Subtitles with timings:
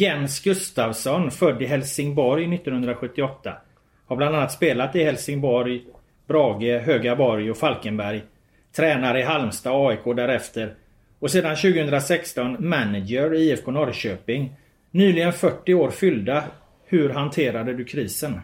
[0.00, 3.56] Jens Gustafsson, född i Helsingborg 1978.
[4.06, 5.82] Har bland annat spelat i Helsingborg,
[6.26, 8.22] Brage, Högaborg och Falkenberg.
[8.76, 10.74] Tränare i Halmstad AIK därefter.
[11.18, 14.56] Och sedan 2016 manager i IFK Norrköping.
[14.90, 16.44] Nyligen 40 år fyllda.
[16.86, 18.40] Hur hanterade du krisen?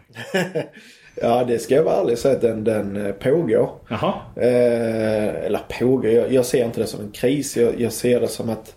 [1.21, 3.69] ja, det ska jag vara ärlig och säga att den, den eh, pågår.
[3.89, 4.13] Jaha.
[4.35, 7.57] Eh, eller pågår, jag, jag, ser inte det som en kris.
[7.57, 8.76] Jag, jag ser det som att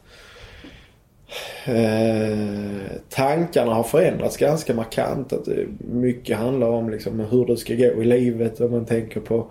[1.67, 5.33] eh, tankarna har förändrats ganska markant.
[5.33, 8.61] Att eh, mycket handlar om liksom hur det ska gå i livet.
[8.61, 9.51] Om man tänker på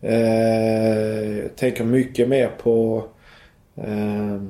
[0.00, 3.04] eh, tänker mycket mer på
[3.76, 4.40] eh,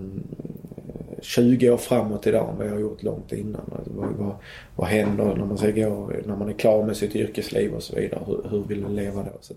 [1.23, 3.73] 20 år framåt idag än vad jag har gjort långt innan.
[3.77, 4.35] Alltså vad, vad,
[4.77, 7.97] vad händer när man, ska gå, när man är klar med sitt yrkesliv och så
[7.97, 8.21] vidare.
[8.27, 9.39] Hur, hur vill man leva då?
[9.41, 9.55] Så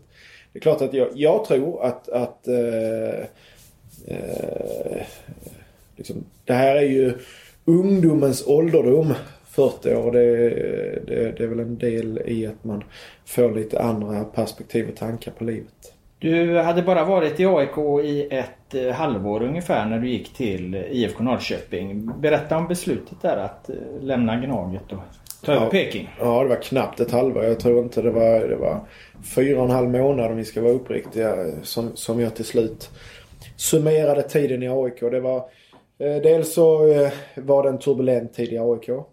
[0.53, 3.19] det är klart att jag, jag tror att, att eh,
[4.07, 5.01] eh,
[6.01, 7.13] liksom, det här är ju
[7.65, 9.13] ungdomens ålderdom.
[9.51, 10.11] 40 år.
[10.11, 10.49] Det,
[11.07, 12.83] det, det är väl en del i att man
[13.25, 15.93] får lite andra perspektiv och tankar på livet.
[16.19, 20.75] Du hade bara varit i AIK i ett eh, halvår ungefär när du gick till
[20.75, 22.11] IFK Norrköping.
[22.19, 24.99] Berätta om beslutet där att eh, lämna Gnaget och
[25.45, 26.09] ta över ja, Peking.
[26.19, 27.43] Ja, det var knappt ett halvår.
[27.43, 28.79] Jag tror inte det var, det var
[29.35, 32.89] fyra och en halv månad om vi ska vara uppriktiga som, som jag till slut
[33.55, 34.99] summerade tiden i AIK.
[34.99, 35.43] Det var,
[36.01, 38.89] dels så eh, var det en turbulent tid i AIK.
[38.89, 39.03] Eh,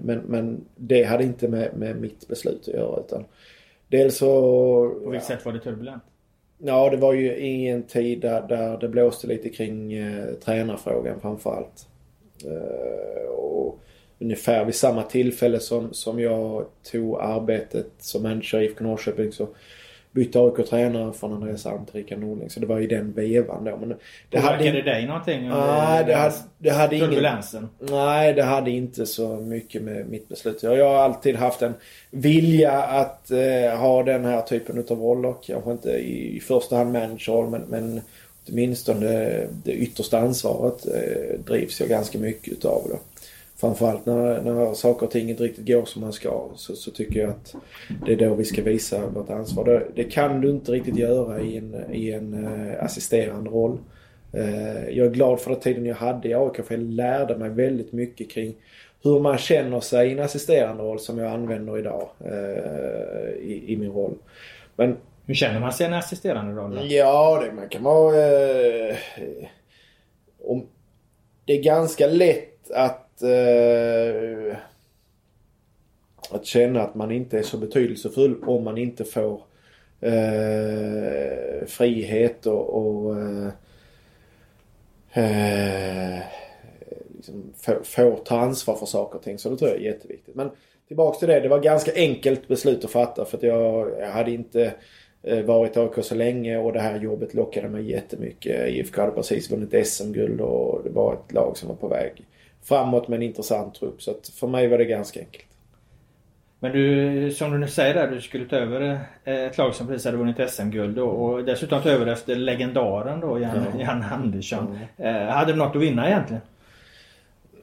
[0.00, 3.24] men, men det hade inte med, med mitt beslut att göra utan
[3.88, 4.30] Dels så...
[5.04, 5.36] På vilket ja.
[5.36, 6.02] sätt var det turbulent?
[6.58, 11.20] Ja, det var ju i en tid där, där det blåste lite kring eh, tränarfrågan
[11.20, 11.88] framförallt.
[12.44, 13.80] Eh, och
[14.18, 19.48] ungefär vid samma tillfälle som, som jag tog arbetet som manager i IFK Norrköping så
[20.12, 22.50] bytte AIK tränare från Andreas Alm till Rickard Norling.
[22.50, 23.76] Så det var i den vevan då.
[23.76, 23.96] Men det
[24.30, 24.82] Påverkade hade...
[24.82, 25.48] dig någonting?
[25.48, 27.68] Nej, det hade, det hade turbulensen?
[27.80, 27.94] Ingen...
[27.94, 31.74] Nej, det hade inte så mycket med mitt beslut Jag har alltid haft en
[32.10, 35.34] vilja att eh, ha den här typen av roller.
[35.46, 38.00] Kanske inte i, i första hand managerroll men, men
[38.48, 42.82] åtminstone det, det yttersta ansvaret eh, drivs jag ganska mycket utav.
[42.88, 42.98] Då
[43.60, 47.20] framförallt när, när saker och ting inte riktigt går som man ska så, så tycker
[47.20, 47.54] jag att
[48.06, 49.64] det är då vi ska visa vårt ansvar.
[49.64, 53.78] Det, det kan du inte riktigt göra i en, i en uh, assisterande roll.
[54.34, 57.50] Uh, jag är glad för den tiden jag hade i AIK för jag lärde mig
[57.50, 58.54] väldigt mycket kring
[59.02, 63.76] hur man känner sig i en assisterande roll som jag använder idag uh, i, i,
[63.76, 64.14] min roll.
[64.76, 64.96] Men,
[65.26, 66.74] Hur känner man sig i en assisterande roll?
[66.74, 66.82] Då?
[66.84, 68.14] Ja, det, man kan vara...
[70.44, 70.66] om,
[71.44, 74.56] det är ganska lätt att eh,
[76.30, 79.42] att känna att man inte är så betydelsefull om man inte får
[80.00, 83.48] eh, frihet och, och eh,
[85.12, 86.20] eh
[87.16, 87.52] liksom
[87.84, 89.38] får ta ansvar för saker och ting.
[89.38, 90.34] Så det tror jag är jätteviktigt.
[90.34, 90.50] Men
[90.88, 91.40] tillbaks till det.
[91.40, 94.74] Det var ganska enkelt beslut att fatta för att jag, jag hade inte
[95.22, 98.68] eh, varit varit AIK så länge och det här jobbet lockade mig jättemycket.
[98.68, 102.26] IFK hade precis vunnit SM-guld och det var ett lag som var på väg
[102.62, 104.02] framåt med en intressant trupp.
[104.02, 105.44] Så att för mig var det ganska enkelt.
[106.62, 109.86] Men du, som du nu säger där, du skulle ta över eh, ett lag som
[109.86, 113.80] precis hade vunnit SM-guld och dessutom ta över efter legendaren då, Jan, ja.
[113.80, 114.78] Jan Andersson.
[114.98, 115.16] Mm.
[115.16, 116.42] Eh, hade du något att vinna egentligen?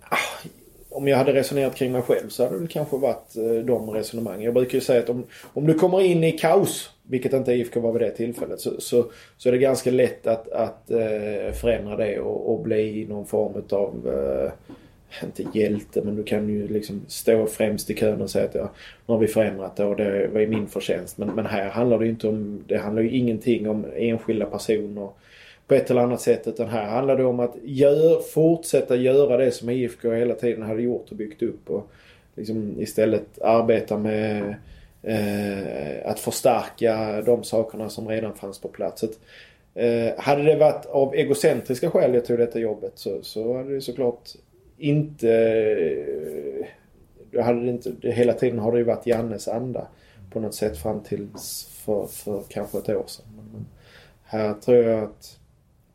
[0.10, 0.48] Ah,
[0.90, 4.42] om jag hade resonerat kring mig själv så hade det kanske varit eh, de resonemangen.
[4.42, 7.80] Jag brukar ju säga att om, om du kommer in i kaos, vilket inte IFK
[7.80, 9.06] var vid det tillfället, så, så,
[9.38, 10.84] så är det ganska lätt att, att
[11.62, 14.08] förändra det och, och bli någon form utav
[15.24, 18.72] inte hjälte men du kan ju liksom stå främst i kön och säga att ja,
[19.06, 21.18] nu har vi förändrat det och det var ju min förtjänst.
[21.18, 25.10] Men, men här handlar det ju inte om, det handlar ju ingenting om enskilda personer
[25.68, 29.52] på ett eller annat sätt utan här handlar det om att gör, fortsätta göra det
[29.52, 31.92] som IFK hela tiden hade gjort och byggt upp och
[32.36, 34.56] liksom istället arbeta med
[35.04, 39.04] eh, att förstärka de sakerna som redan fanns på plats.
[39.04, 39.20] Att,
[39.76, 43.82] eh, hade det varit av egocentriska skäl jag tog detta jobbet så, så hade det
[43.82, 44.30] såklart
[44.78, 45.28] inte...
[47.44, 47.96] Hade det inte...
[48.02, 49.88] Hela tiden har det ju varit Jannes anda
[50.32, 51.28] på något sätt fram till
[51.86, 53.26] för, för kanske ett år sedan.
[53.36, 53.66] Men
[54.24, 55.40] här tror jag att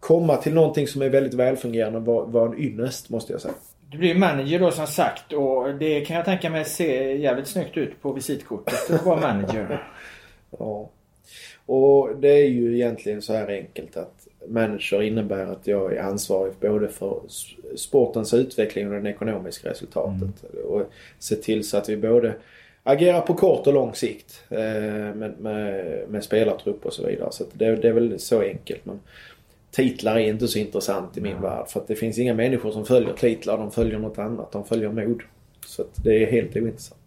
[0.00, 3.54] komma till någonting som är väldigt välfungerande var, var en ynnest måste jag säga.
[3.90, 7.76] Du blir manager då som sagt och det kan jag tänka mig se jävligt snyggt
[7.76, 9.88] ut på visitkortet att vara manager.
[10.58, 10.90] ja.
[11.66, 16.52] Och det är ju egentligen så här enkelt att manager innebär att jag är ansvarig
[16.60, 17.20] både för
[17.76, 20.52] sportens utveckling och det ekonomiska resultatet.
[20.52, 20.64] Mm.
[20.64, 20.82] Och
[21.18, 22.34] se till så att vi både
[22.82, 24.58] agerar på kort och lång sikt eh,
[25.14, 27.28] med, med, med spelartrupp och så vidare.
[27.32, 28.84] Så det, det, är väl så enkelt.
[28.84, 29.00] Men
[29.70, 31.42] titlar är inte så intressant i min Nej.
[31.42, 31.68] värld.
[31.68, 33.58] För att det finns inga människor som följer titlar.
[33.58, 34.52] De följer något annat.
[34.52, 35.22] De följer mod.
[35.66, 36.98] Så att det är helt ointressant.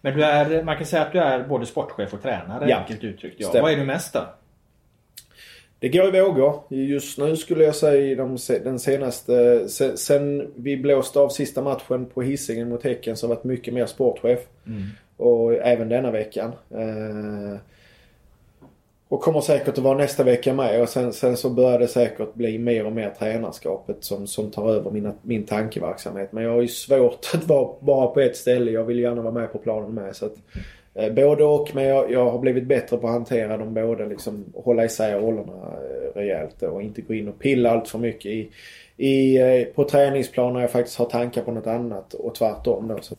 [0.00, 2.76] Men du är, man kan säga att du är både sportchef och tränare Ja.
[2.76, 3.36] enkelt uttryckt.
[3.38, 3.48] Ja.
[3.48, 3.62] Stämmer.
[3.62, 4.20] Vad är du mest då?
[5.78, 6.62] Det går i vågor.
[6.68, 9.68] Just nu skulle jag säga de, den senaste...
[9.68, 13.74] Sen, sen vi blåste av sista matchen på Hisingen mot Häcken så har varit mycket
[13.74, 14.40] mer sportchef.
[15.16, 16.52] Och även denna veckan.
[16.70, 17.60] Eh,
[19.08, 20.82] och kommer säkert att vara nästa vecka med.
[20.82, 24.70] Och sen, sen så börjar det säkert bli mer och mer tränarskapet som, som tar
[24.70, 26.32] över mina, min tankeverksamhet.
[26.32, 28.70] Men jag har ju svårt att vara bara på ett ställe.
[28.70, 30.16] Jag vill gärna vara med på planen med.
[30.16, 30.36] Så att,
[30.98, 31.74] Eh, både och.
[31.74, 34.04] Men jag, jag har blivit bättre på att hantera dem båda.
[34.04, 38.26] Liksom, hålla isär rollerna eh, rejält och inte gå in och pilla allt för mycket
[38.26, 38.50] i,
[38.96, 42.98] i, eh, på träningsplan när jag faktiskt har tankar på något annat och tvärtom då.
[43.00, 43.14] Så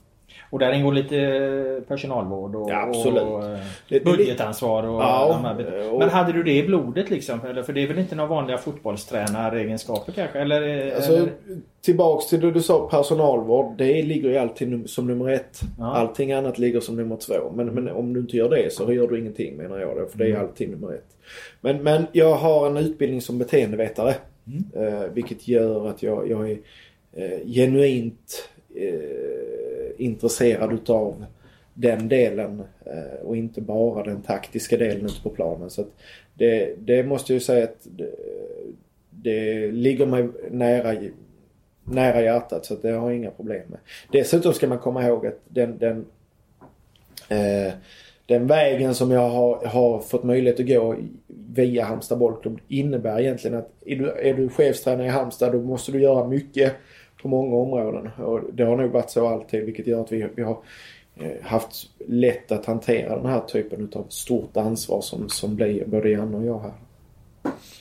[0.49, 3.43] och där ingår lite personalvård och, Ja, och
[3.95, 5.91] eh, budgetansvar och Ja, bitarna.
[5.91, 7.39] och- Men hade du det i blodet liksom?
[7.45, 10.39] Eller, för det är väl inte några vanliga fotbollstränaregenskaper kanske?
[10.39, 11.29] Eller, Alltså, eller?
[11.81, 13.77] tillbaks till det du sa, personalvård.
[13.77, 15.59] Det ligger ju alltid som nummer ett.
[15.79, 15.85] Ja.
[15.95, 17.51] Allting annat ligger som nummer två.
[17.55, 20.05] Men, men om du inte gör det så gör du ingenting menar jag då.
[20.05, 20.41] För det är Mm.
[20.41, 21.05] alltid nummer ett.
[21.61, 24.15] Men, men jag har en utbildning som beteendevetare.
[24.47, 24.87] Mm.
[24.93, 26.57] Eh, vilket gör att jag, jag är
[27.13, 29.56] eh, genuint eh,
[29.97, 31.25] intresserad utav
[31.73, 35.69] den delen eh, och inte bara den taktiska delen ute på planen.
[35.69, 35.87] Så att
[36.33, 38.09] det, det måste jag ju säga att det,
[39.09, 40.95] det ligger mig nära,
[41.83, 43.79] nära hjärtat så att det har jag inga problem med.
[44.11, 46.05] Dessutom ska man komma ihåg att den, den,
[47.29, 47.73] eh,
[48.25, 50.95] den vägen som jag har, har fått möjlighet att gå
[51.27, 55.91] via Halmstad bollklubb innebär egentligen att är du, är du chefstränare i Halmstad då måste
[55.91, 56.73] du göra mycket
[57.29, 58.09] på många områden.
[58.25, 60.57] Och det har nog varit så alltid vilket gör att vi, vi har
[61.19, 61.71] eh, haft
[62.07, 66.45] lätt att hantera den här typen av stort ansvar som, som blir både Janne och
[66.45, 66.71] jag här.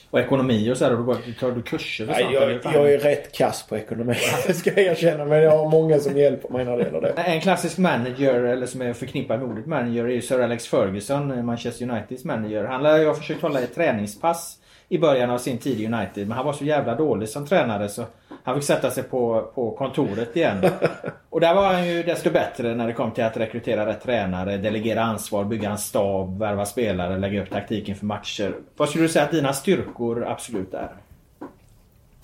[0.09, 2.33] Och ekonomi och så här, och då bara- tar du kurser Nej, sånt?
[2.33, 2.73] jag, eller fan?
[2.73, 4.13] jag är rätt kass på ekonomi,
[4.47, 5.25] det ska jag erkänna.
[5.25, 7.09] Men jag har många som hjälper mig när det gäller det.
[7.09, 11.45] En klassisk manager, eller som är förknippad med ordet manager, är ju Sir Alex Ferguson,
[11.45, 12.63] Manchester Uniteds manager.
[12.63, 14.59] Han lär ju ha försökt hålla ett träningspass
[14.89, 16.27] i början av sin tid i United.
[16.27, 18.03] Men han var så jävla dålig som tränare så
[18.47, 20.57] han fick sätta sig på, på kontoret igen.
[21.29, 24.57] Och där var han ju desto bättre när det kom till att rekrytera rätt tränare,
[24.57, 28.55] delegera ansvar, bygga en stab, värva spelare, lägga upp taktiken för matcher.
[28.77, 30.89] Vad skulle du säga att dina styrkor absolut är?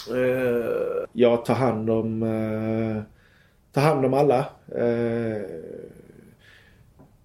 [0.09, 3.01] Eh, jag tar hand om, uh,
[3.71, 4.45] tar hand om alla.
[4.75, 5.41] Eh,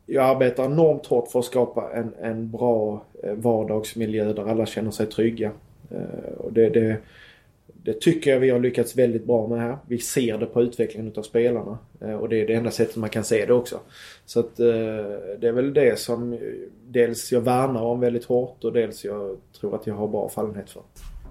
[0.06, 4.90] jag arbetar enormt hårt för att skapa en, en bra eh, vardagsmiljö där alla känner
[4.90, 5.50] sig trygga.
[5.90, 6.96] Eh, och det, det,
[7.88, 9.78] det tycker jag vi har lyckats väldigt bra med här.
[9.86, 11.78] Vi ser det på utvecklingen utav spelarna.
[12.00, 13.80] Eh, och det är det enda sättet man kan se det också.
[14.26, 14.66] Så att eh,
[15.38, 16.38] det är väl det som eh,
[16.86, 20.70] dels jag värnar om väldigt hårt och dels jag tror att jag har bra fallenhet
[20.70, 20.82] för.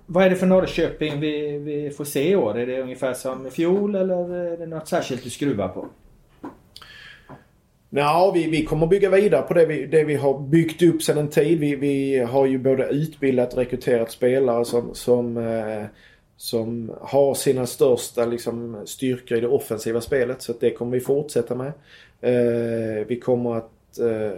[0.05, 2.57] Vad är det för Norrköping vi, vi får se i år?
[2.57, 5.85] Är det ungefär som i fjol eller är det något särskilt du skruvar på?
[7.89, 11.17] Ja, vi, vi kommer bygga vidare på det vi, det vi har byggt upp sedan
[11.17, 11.59] en tid.
[11.59, 15.85] Vi, vi har ju både utbildat och rekryterat spelare som, som, eh,
[16.37, 20.41] som har sina största liksom, styrkor i det offensiva spelet.
[20.41, 21.71] Så det kommer vi fortsätta med.
[22.21, 24.37] Eh, vi kommer att eh,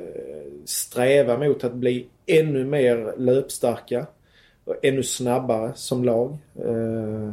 [0.66, 4.06] sträva mot att bli ännu mer löpstarka.
[4.66, 6.38] Och ännu snabbare som lag.
[6.66, 7.32] Eh,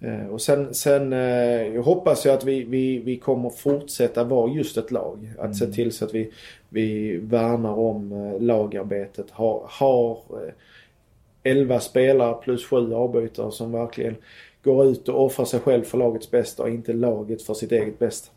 [0.00, 4.76] Eh, Och sen, sen eh, hoppas jag att vi, vi, vi kommer fortsätta vara just
[4.76, 5.32] ett lag.
[5.38, 6.30] Att se till så att vi,
[6.68, 9.30] vi värnar om eh, lagarbetet.
[9.30, 10.18] Har, har
[11.46, 14.16] 11 spelare plus 7 avbytare som verkligen
[14.64, 17.98] går ut och offrar sig själv för lagets bästa och inte laget för sitt eget
[17.98, 18.30] bästa.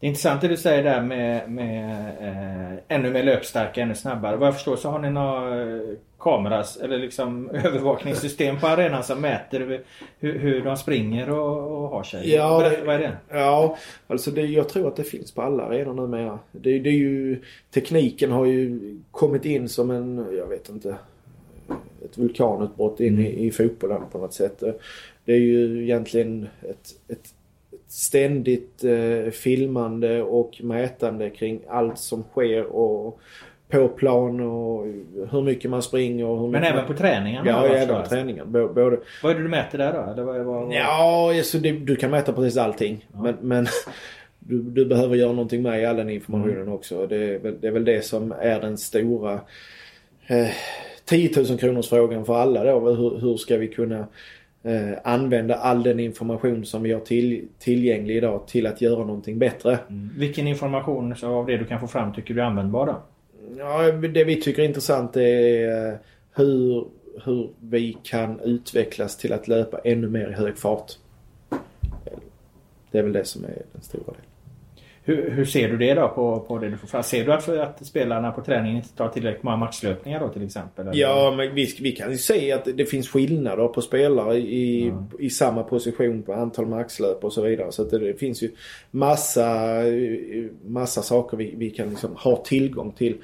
[0.00, 4.36] Det är intressant det du säger där med, med eh, ännu mer löpstarka, ännu snabbare.
[4.36, 5.80] Vad jag förstår så har ni några eh,
[6.18, 9.80] kameras eller liksom övervakningssystem på arenan som mäter
[10.18, 12.34] hur, hur de springer och, och har sig.
[12.34, 13.16] Ja, vad, det- vad är det?
[13.28, 16.38] Ja, alltså det, jag tror att det finns på alla arenor numera.
[16.52, 17.42] Det, det är ju,
[17.74, 20.96] tekniken har ju kommit in som en, jag vet inte,
[22.04, 24.62] ett vulkanutbrott in i, i fotbollen på något sätt.
[25.24, 27.34] Det är ju egentligen ett, ett, ett
[27.88, 33.20] ständigt eh, filmande och mätande kring allt som sker och
[33.68, 34.84] på plan och
[35.30, 36.98] hur mycket man springer och hur Men även på man...
[36.98, 37.50] träningarna?
[37.50, 38.46] Ja, vad jag även på träningen.
[38.46, 40.12] Bå- Både, Vad är det du mäter där då?
[40.12, 40.72] Eller vad, vad?
[40.72, 43.06] Ja, alltså det, du kan mäta precis allting.
[43.12, 43.22] Ja.
[43.22, 43.66] Men, men
[44.38, 46.72] du, du behöver göra någonting med all den informationen Mm.
[46.72, 47.06] också.
[47.06, 49.40] Det är, väl, det är väl det som är den stora
[50.26, 50.48] eh,
[51.08, 52.90] 10 000 kronors frågan för alla då.
[52.90, 54.06] Hur, hur ska vi kunna
[54.62, 59.38] eh, använda all den information som vi har till, tillgänglig idag till att göra någonting
[59.38, 59.78] bättre.
[59.88, 60.10] Mm.
[60.16, 63.02] Vilken information av det du kan få fram tycker du är användbar då?
[63.58, 65.94] Ja, det vi tycker är intressant är eh,
[66.34, 66.86] hur,
[67.24, 70.92] hur vi kan utvecklas till att löpa ännu mer i hög fart.
[72.90, 74.22] Det är väl det som är den stora delen.
[75.08, 77.02] Hur, hur, ser du det då på, på det du får fram?
[77.02, 80.88] Ser du att, att spelarna på träningen inte tar tillräckligt många matchlöpningar då till exempel?
[80.88, 80.98] Eller?
[80.98, 85.04] Ja, men vi, vi kan ju se att det finns skillnader på spelare i, mm.
[85.18, 87.72] i samma position på antal maxlöp och så vidare.
[87.72, 88.50] Så det, det, finns ju
[88.90, 89.80] massa,
[90.66, 93.16] massa saker vi, vi kan liksom ha tillgång till.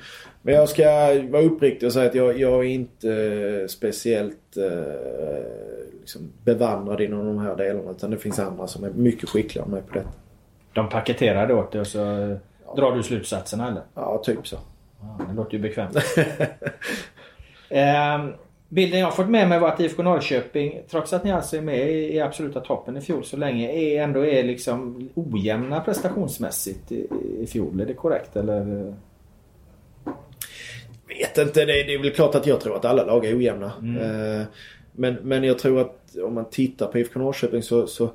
[0.43, 0.85] Men jag ska
[1.31, 5.45] vara uppriktig och säga att jag, jag är inte speciellt eh,
[6.01, 7.91] liksom bevandrad inom de här delarna.
[7.91, 10.24] Utan det finns andra som är mycket skickligare med på detta.
[10.75, 11.99] De paketerar det åt dig och så
[12.67, 12.75] ja.
[12.77, 13.83] drar du slutsatserna eller?
[13.95, 14.57] Ja, typ så.
[15.01, 15.97] Ja, det låter ju bekvämt.
[17.69, 18.27] eh,
[18.69, 21.91] bilden jag fått med mig var att IFK Norrköping, trots att ni alltså är med
[21.91, 27.09] i absoluta toppen i fjol så länge, är, ändå är liksom ojämna prestationsmässigt i,
[27.41, 27.81] i fjol.
[27.81, 28.95] Är det korrekt eller?
[31.09, 31.65] Vet inte.
[31.65, 33.73] Det, det är väl klart att jag tror att alla lag är ojämna.
[33.83, 33.97] Mm.
[34.41, 34.47] Eh,
[34.93, 38.11] men, men jag tror att om man tittar på IFK Norrköping så, så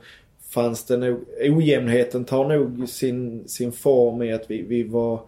[0.49, 5.21] fanns det nog, ojämnheten tar nog sin, sin form i att vi, vi var,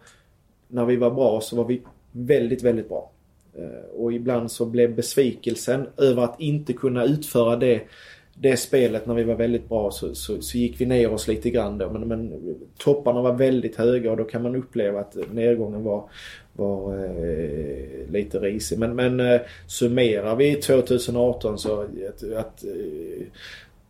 [0.68, 3.12] när vi var bra så var vi väldigt, väldigt bra.
[3.54, 7.82] Eh, och ibland så blev besvikelsen över att inte kunna utföra det,
[8.34, 11.50] det spelet när vi var väldigt bra så, så, så gick vi ner oss lite
[11.50, 11.90] grann då.
[11.90, 12.40] Men, men
[12.78, 16.04] topparna var väldigt höga och då kan man uppleva att nedgången var,
[16.54, 18.80] var eh, lite risig.
[18.80, 23.26] Men, men eh, summerar vi 2018 så att, att eh,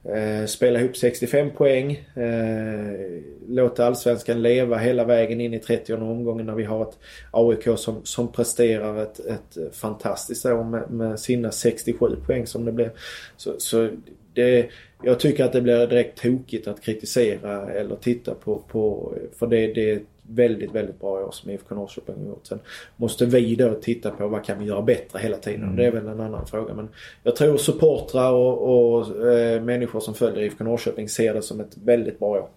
[0.03, 1.91] Eh, spela ihop 65 poäng.
[2.15, 6.97] Eh, låta allsvenskan leva hela vägen in i 30 omgången när vi har ett
[7.31, 12.71] AIK som, som presterar ett, ett fantastiskt år med, med sina 67 poäng som det
[12.71, 12.89] blev.
[13.37, 13.89] Så, så
[14.33, 14.69] det,
[15.03, 19.73] jag tycker att det blir direkt tokigt att kritisera eller titta på, på för det,
[19.73, 19.99] det är
[20.35, 22.47] väldigt, väldigt bra år som IFK Norrköping har gjort.
[22.47, 22.59] Sen
[22.95, 25.63] måste vi då titta på vad kan vi göra bättre hela tiden.
[25.63, 25.75] Mm.
[25.75, 26.73] Det är väl en annan fråga.
[26.73, 26.89] Men
[27.23, 31.77] jag tror supportrar och, och eh, människor som följer IFK Norrköping ser det som ett
[31.83, 32.47] väldigt bra år.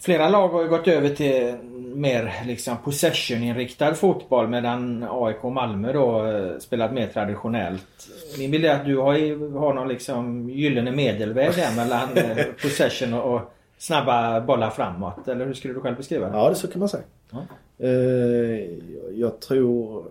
[0.00, 1.56] Flera lag har ju gått över till
[1.96, 8.08] mer liksom possession-inriktad fotboll medan AIK och Malmö då eh, spelat mer traditionellt.
[8.38, 13.14] Min bild är att du har, har någon liksom gyllene medelväg där mellan eh, possession
[13.14, 15.28] och snabba bollar framåt.
[15.28, 16.36] Eller hur skulle du själv beskriva det?
[16.36, 17.02] Ja, det så kan man säga.
[17.30, 17.46] Ja.
[17.84, 18.60] Uh,
[19.14, 20.04] jag tror...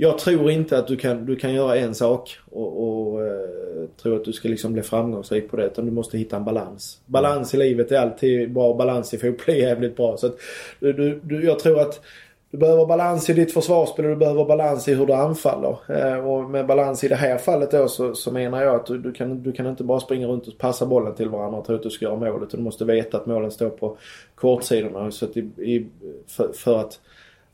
[0.00, 4.16] Jag tror inte att du kan, du kan göra en sak och, och uh, tro
[4.16, 5.66] att du ska liksom bli framgångsrik på det.
[5.66, 7.00] Utan du måste hitta en balans.
[7.06, 8.74] Balans i livet är alltid bra.
[8.74, 10.16] Balans i fotboll är jävligt bra.
[10.16, 10.36] Så att,
[10.80, 12.00] du, du, jag tror att
[12.50, 15.78] du behöver balans i ditt försvarsspel och du behöver balans i hur du anfaller.
[15.88, 18.98] Eh, och med balans i det här fallet då så, så menar jag att du,
[18.98, 21.76] du, kan, du kan inte bara springa runt och passa bollen till varandra och tro
[21.76, 22.50] att du ska göra målet.
[22.50, 23.96] Du måste veta att målen står på
[24.34, 25.10] kortsidorna.
[25.10, 25.86] Så att i, i,
[26.26, 27.00] för, för, att,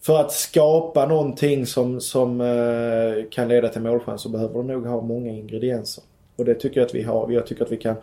[0.01, 4.87] för att skapa någonting som, som eh, kan leda till målchans så behöver du nog
[4.87, 6.05] ha många ingredienser.
[6.37, 7.31] Och det tycker jag att vi har.
[7.31, 7.97] Jag tycker att vi kan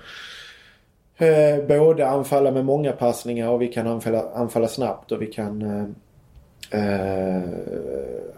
[1.18, 5.62] eh, både anfalla med många passningar och vi kan anfalla, anfalla snabbt och vi kan
[5.62, 5.86] eh,
[6.72, 7.42] eh,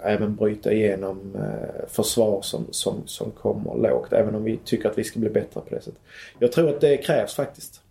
[0.04, 4.14] även bryta igenom eh, försvar som, som, som kommer lågt.
[4.14, 6.02] Även om vi tycker att vi ska bli bättre på det sättet.
[6.40, 7.82] Jag tror att det krävs faktiskt.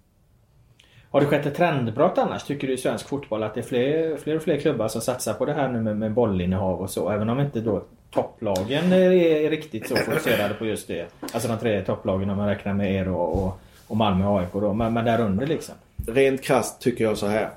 [1.10, 3.42] Har det skett ett trendbrott annars tycker du i svensk fotboll?
[3.42, 5.96] Att det är fler, fler och fler klubbar som satsar på det här nu med,
[5.96, 7.10] med bollinnehav och så.
[7.10, 11.06] Även om inte då topplagen är, är riktigt så fokuserade på just det.
[11.20, 14.52] Alltså de tre topplagen om man räknar med er och, och, och Malmö och AIK
[14.52, 14.72] då.
[14.72, 15.74] Men, men där under liksom.
[16.06, 17.50] Rent krasst tycker jag så här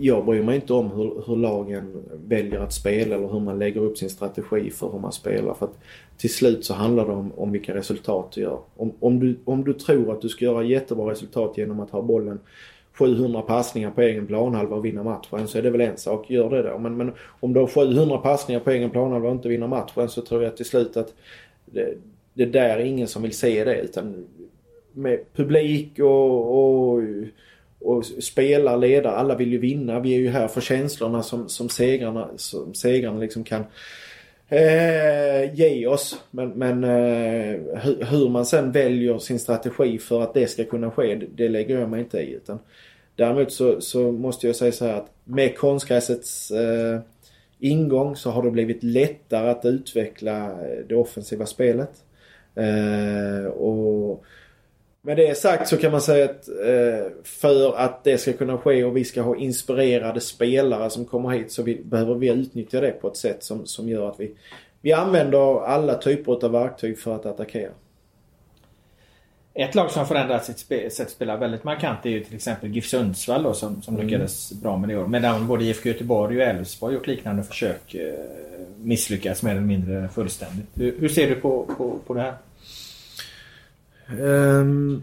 [0.00, 3.80] jag bryr mig inte om hur, hur, lagen väljer att spela eller hur man lägger
[3.80, 5.54] upp sin strategi för hur man spelar.
[5.54, 5.78] För att
[6.16, 8.58] till slut så handlar det om, om vilka resultat du gör.
[8.76, 12.02] Om, om, du, om du tror att du ska göra jättebra resultat genom att ha
[12.02, 12.40] bollen
[12.98, 16.30] 700 passningar på egen planhalva och vinna matchen så är det väl en sak.
[16.30, 16.78] Gör det då.
[16.78, 20.22] Men, men om du har 700 passningar på egen planhalva och inte vinner matchen så
[20.22, 21.14] tror jag till slut att
[21.64, 21.94] det,
[22.34, 23.80] det där är ingen som vill se det.
[23.80, 24.26] Utan
[24.92, 27.02] med publik och, och
[27.80, 30.00] och spelar, ledare, alla vill ju vinna.
[30.00, 33.64] Vi är ju här för känslorna som, som segrarna, som segrarna liksom kan
[34.48, 36.20] eh, ge oss.
[36.30, 40.90] Men, men eh, hur, hur, man sen väljer sin strategi för att det ska kunna
[40.90, 42.32] ske, det, det lägger jag mig inte i.
[42.32, 42.58] Utan
[43.16, 47.00] däremot så, så måste jag säga så här att med konstgräsets eh,
[47.58, 51.90] ingång så har det blivit lättare att utveckla eh, det offensiva spelet.
[52.54, 54.24] Eh, och
[55.08, 58.84] med det sagt så kan man säga att eh, för att det ska kunna ske
[58.84, 62.90] och vi ska ha inspirerade spelare som kommer hit så vi, behöver vi utnyttja det
[62.90, 64.34] på ett sätt som, som gör att vi,
[64.80, 67.70] vi använder alla typer av verktyg för att attackera.
[69.54, 72.34] Ett lag som har förändrat sitt spe, sätt att spela väldigt markant är ju till
[72.34, 74.06] exempel GIF Sundsvall då, som, som mm.
[74.06, 75.06] lyckades bra med det år.
[75.06, 77.94] Medan både IFK Göteborg och Elfsborg gjort liknande försök.
[77.94, 78.14] Eh,
[78.76, 80.66] misslyckats mer eller mindre fullständigt.
[80.74, 82.34] Hur, hur ser du på, på, på det här?
[84.20, 85.02] Um,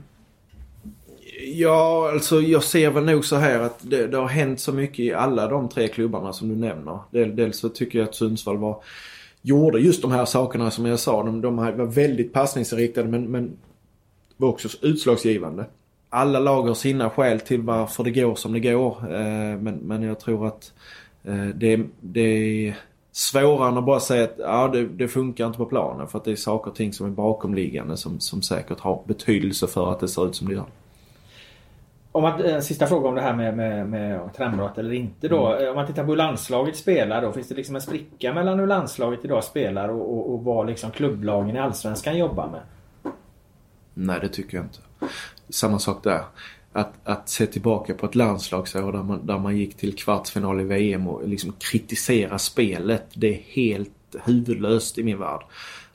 [1.54, 5.00] ja, alltså jag ser väl nog så här att det, det, har hänt så mycket
[5.00, 7.00] i alla de tre klubbarna som du nämner.
[7.12, 8.84] Dels så tycker jag att Sundsvall var
[9.42, 11.24] gjorde just de här sakerna som jag sa.
[11.24, 13.58] De, de var väldigt passningsinriktade men, men
[14.38, 15.66] var också utslagsgivande.
[16.10, 18.98] Alla lag har sina skäl till varför det går som det går.
[19.02, 20.74] Eh, men, men jag tror att
[21.24, 22.78] eh, det, det är
[23.16, 26.08] svårare än att bara säga att ja, det, det, funkar inte på planen.
[26.08, 29.68] För att det är saker och ting som är bakomliggande som, som säkert har betydelse
[29.68, 30.66] för att det ser ut som det gör.
[32.12, 35.48] Om man, en sista fråga om det här med, med, med trendbrott eller inte då.
[35.48, 35.70] Mm.
[35.70, 37.32] Om man tittar på hur landslaget spelar då.
[37.32, 40.92] Finns det liksom en spricka mellan hur landslaget idag spelar och, och, och vad liksom
[40.92, 42.62] klubblagen i Allsvenskan jobbar med?
[43.94, 44.80] Nej, det tycker jag inte.
[45.50, 46.22] Samma sak där.
[46.78, 50.64] Att, att se tillbaka på ett landslagsår där man, där man gick till kvartsfinal i
[50.64, 53.06] VM och liksom kritisera spelet.
[53.14, 55.42] Det är helt huvudlöst i min värld.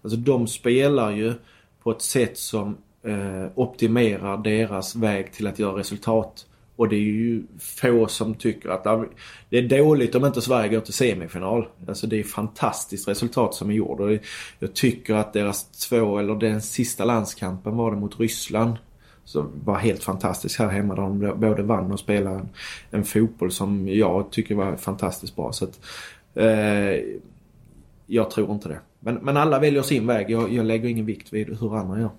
[0.02, 1.34] Alltså de spelar ju
[1.82, 6.46] på ett sätt som eh, optimerar deras väg till att göra resultat.
[6.76, 8.84] Och det är ju få som tycker att
[9.48, 11.68] det är dåligt om inte Sverige går till semifinal.
[11.88, 14.00] Alltså det är fantastiskt resultat som är gjort.
[14.00, 14.18] Och
[14.58, 18.76] jag tycker att deras två, eller den sista landskampen var det mot Ryssland.
[19.30, 20.94] Som var helt fantastisk här hemma.
[20.94, 22.48] Där de både vann och spelade en,
[22.90, 25.52] en fotboll som jag tycker var fantastiskt bra.
[25.52, 25.80] Så att,
[26.34, 27.04] eh,
[28.06, 28.80] jag tror inte det.
[29.00, 30.30] Men, men alla väljer sin väg.
[30.30, 32.10] Jag, jag lägger ingen vikt vid hur andra gör.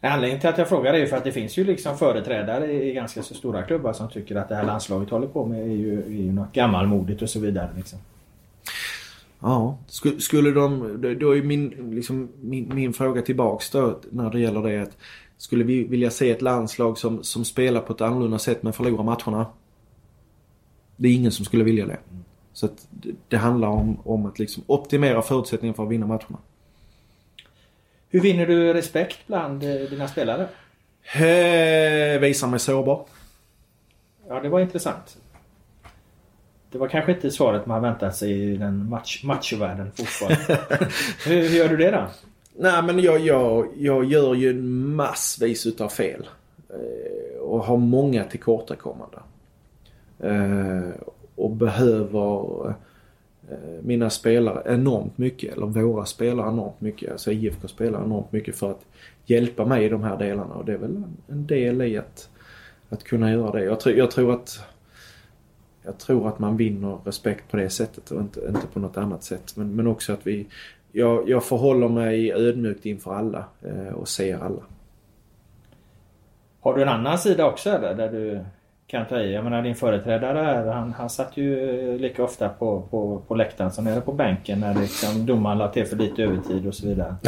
[0.00, 3.22] Anledningen till att jag frågar är för att det finns ju liksom företrädare i ganska
[3.22, 6.22] så stora klubbar som tycker att det här landslaget håller på med är ju, är
[6.22, 7.68] ju något gammalmodigt och så vidare.
[7.76, 7.98] Liksom.
[9.40, 9.78] Ja,
[10.18, 10.96] skulle de...
[11.20, 14.96] Då är min, liksom, min, min fråga tillbaks då när det gäller det att
[15.36, 19.04] skulle vi vilja se ett landslag som, som spelar på ett annorlunda sätt men förlorar
[19.04, 19.46] matcherna?
[20.96, 21.98] Det är ingen som skulle vilja det.
[22.52, 26.38] Så att det, det handlar om, om att liksom optimera förutsättningarna för att vinna matcherna.
[28.08, 30.48] Hur vinner du respekt bland eh, dina spelare?
[31.14, 33.06] Eh, visa mig sårbar.
[34.28, 35.16] Ja, det var intressant.
[36.70, 40.60] Det var kanske inte svaret man väntat sig i den match, machovärlden fortfarande.
[41.26, 42.06] hur, hur gör du det då?
[42.56, 46.28] Nej men jag, jag, jag gör ju massvis utav fel.
[46.68, 49.22] Eh, och har många tillkortakommanden.
[50.18, 50.90] Eh,
[51.34, 52.74] och behöver
[53.50, 58.56] Eh, mina spelare enormt mycket, eller våra spelare enormt mycket, alltså IFK spelar enormt mycket
[58.56, 58.86] för att
[59.24, 62.28] hjälpa mig i de här delarna och det är väl en del i att,
[62.88, 63.64] att kunna göra det.
[63.64, 64.64] Jag, tror, jag tror att
[65.82, 69.24] jag tror att man vinner respekt på det sättet och inte, inte på något annat
[69.24, 69.56] sätt.
[69.56, 70.46] Men, men också att vi...
[70.96, 74.62] Jag, jag förhåller mig ödmjukt inför alla eh, och ser alla.
[76.60, 77.94] Har du en annan sida också eller?
[77.94, 78.44] Där du
[78.86, 79.34] kan ta i.
[79.34, 83.70] Jag menar din företrädare här, han, han satt ju lika ofta på, på, på läktaren
[83.70, 87.16] som nere på bänken när liksom domaren la till för lite övertid och så vidare.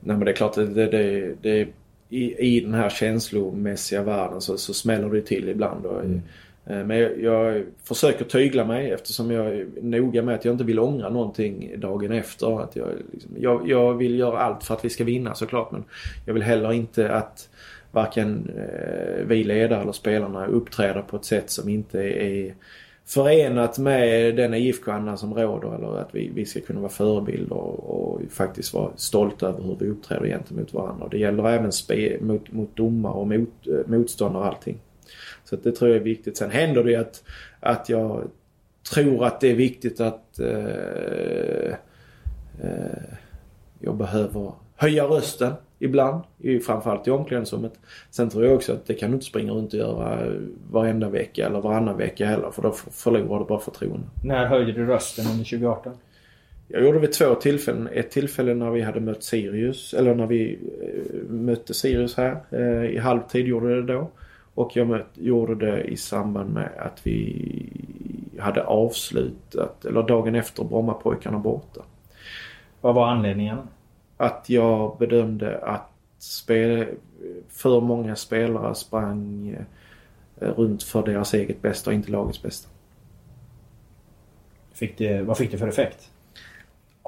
[0.00, 1.68] Nej men det är klart, det, det, det, det
[2.08, 5.86] i, i den här känslomässiga världen så, så smäller det till ibland.
[5.86, 6.22] Och, mm.
[6.68, 10.64] Eh, men jag, jag, försöker tygla mig eftersom jag är noga med att jag inte
[10.64, 12.60] vill ångra någonting dagen efter.
[12.62, 15.84] Att jag, liksom, jag, jag vill göra allt för att vi ska vinna såklart men
[16.26, 17.48] jag vill heller inte att
[17.90, 22.54] varken eh, vi ledare eller spelarna uppträder på ett sätt som inte är
[23.06, 28.14] förenat med den IFK-anda som råder eller att vi, vi ska kunna vara förebilder och,
[28.14, 31.08] och faktiskt vara stolta över hur vi uppträder gentemot varandra.
[31.08, 34.78] Det gäller även spe, mot, mot domare och mot, eh, motståndare och allting.
[35.48, 36.36] Så det tror jag är viktigt.
[36.36, 37.22] Sen händer det att,
[37.60, 38.30] att jag
[38.92, 41.72] tror att det är viktigt att eh,
[42.62, 43.14] eh,
[43.78, 46.22] jag behöver höja rösten ibland.
[46.66, 47.72] Framförallt i omklädningsrummet.
[48.10, 50.32] Sen tror jag också att det kan du inte springa runt och göra
[50.70, 52.50] varenda vecka eller varannan vecka heller.
[52.50, 54.06] För då förlorar du bara förtroende.
[54.24, 55.92] När höjde du rösten under 2018?
[56.68, 57.88] Jag gjorde det vid två tillfällen.
[57.92, 59.94] Ett tillfälle när vi hade mött Sirius.
[59.94, 62.40] Eller när vi eh, mötte Sirius här.
[62.50, 64.10] Eh, I halvtid gjorde det då.
[64.58, 67.72] Och jag mött, gjorde det i samband med att vi
[68.38, 71.80] hade avslutat, eller dagen efter Brommapojkarna borta.
[72.80, 73.58] Vad var anledningen?
[74.18, 76.86] att jag bedömde att spel,
[77.48, 79.48] för många spelare sprang
[80.40, 82.68] eh, runt för deras eget bästa och inte lagets bästa.
[84.72, 86.10] Fick det, vad fick det för effekt?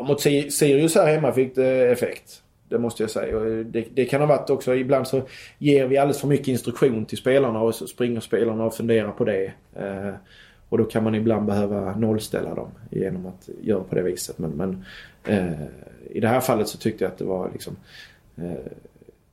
[0.02, 2.42] mot Sirius här hemma fick det effekt.
[2.70, 3.38] Det måste jag säga.
[3.64, 5.22] Det, det, kan ha varit också, ibland så
[5.59, 9.24] ger vi alldeles för mycket instruktion till spelarna och så springer spelarna och funderar på
[9.24, 9.52] det.
[9.76, 10.14] Eh,
[10.68, 14.38] och då kan man ibland behöva nollställa dem genom att göra på det viset.
[14.38, 14.85] Men, men
[15.24, 15.62] eh,
[16.11, 17.76] i det här fallet så tyckte jag att det var liksom...
[18.37, 18.72] Eh,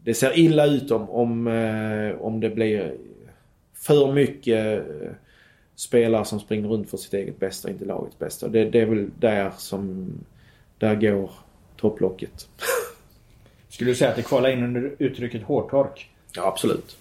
[0.03, 2.93] det ser illa ut om, om, eh, om det blir
[3.73, 5.09] för mycket eh,
[5.75, 8.47] spelare som springer runt för sitt eget bästa, inte lagets bästa.
[8.47, 10.11] Det, det är väl där som...
[10.77, 11.31] Där går
[11.77, 12.49] topplocket.
[13.77, 16.09] Skulle du säga att det kvalar in under uttrycket hårtork?
[16.35, 16.97] Ja, absolut.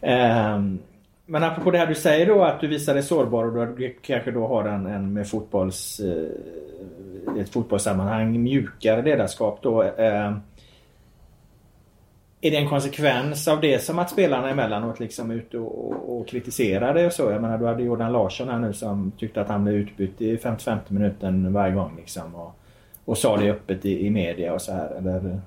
[0.00, 0.78] um,
[1.26, 4.30] men apropå det här du säger då att du visar dig sårbar och du kanske
[4.30, 6.00] då har en, en med fotbolls...
[6.00, 6.28] Uh,
[7.40, 9.82] ett fotbollssammanhang mjukare ledarskap då.
[9.82, 10.38] Uh,
[12.40, 16.20] är det en konsekvens av det som att spelarna emellanåt liksom är ute och, och,
[16.20, 17.30] och kritiserar det och så?
[17.30, 20.36] Jag menar du hade Jordan Larsson här nu som tyckte att han blev utbytt i
[20.36, 22.34] 55 minuten varje gång liksom.
[22.34, 22.58] Och,
[23.04, 24.90] och sa det öppet i, i media och så här.
[24.90, 25.40] Eller,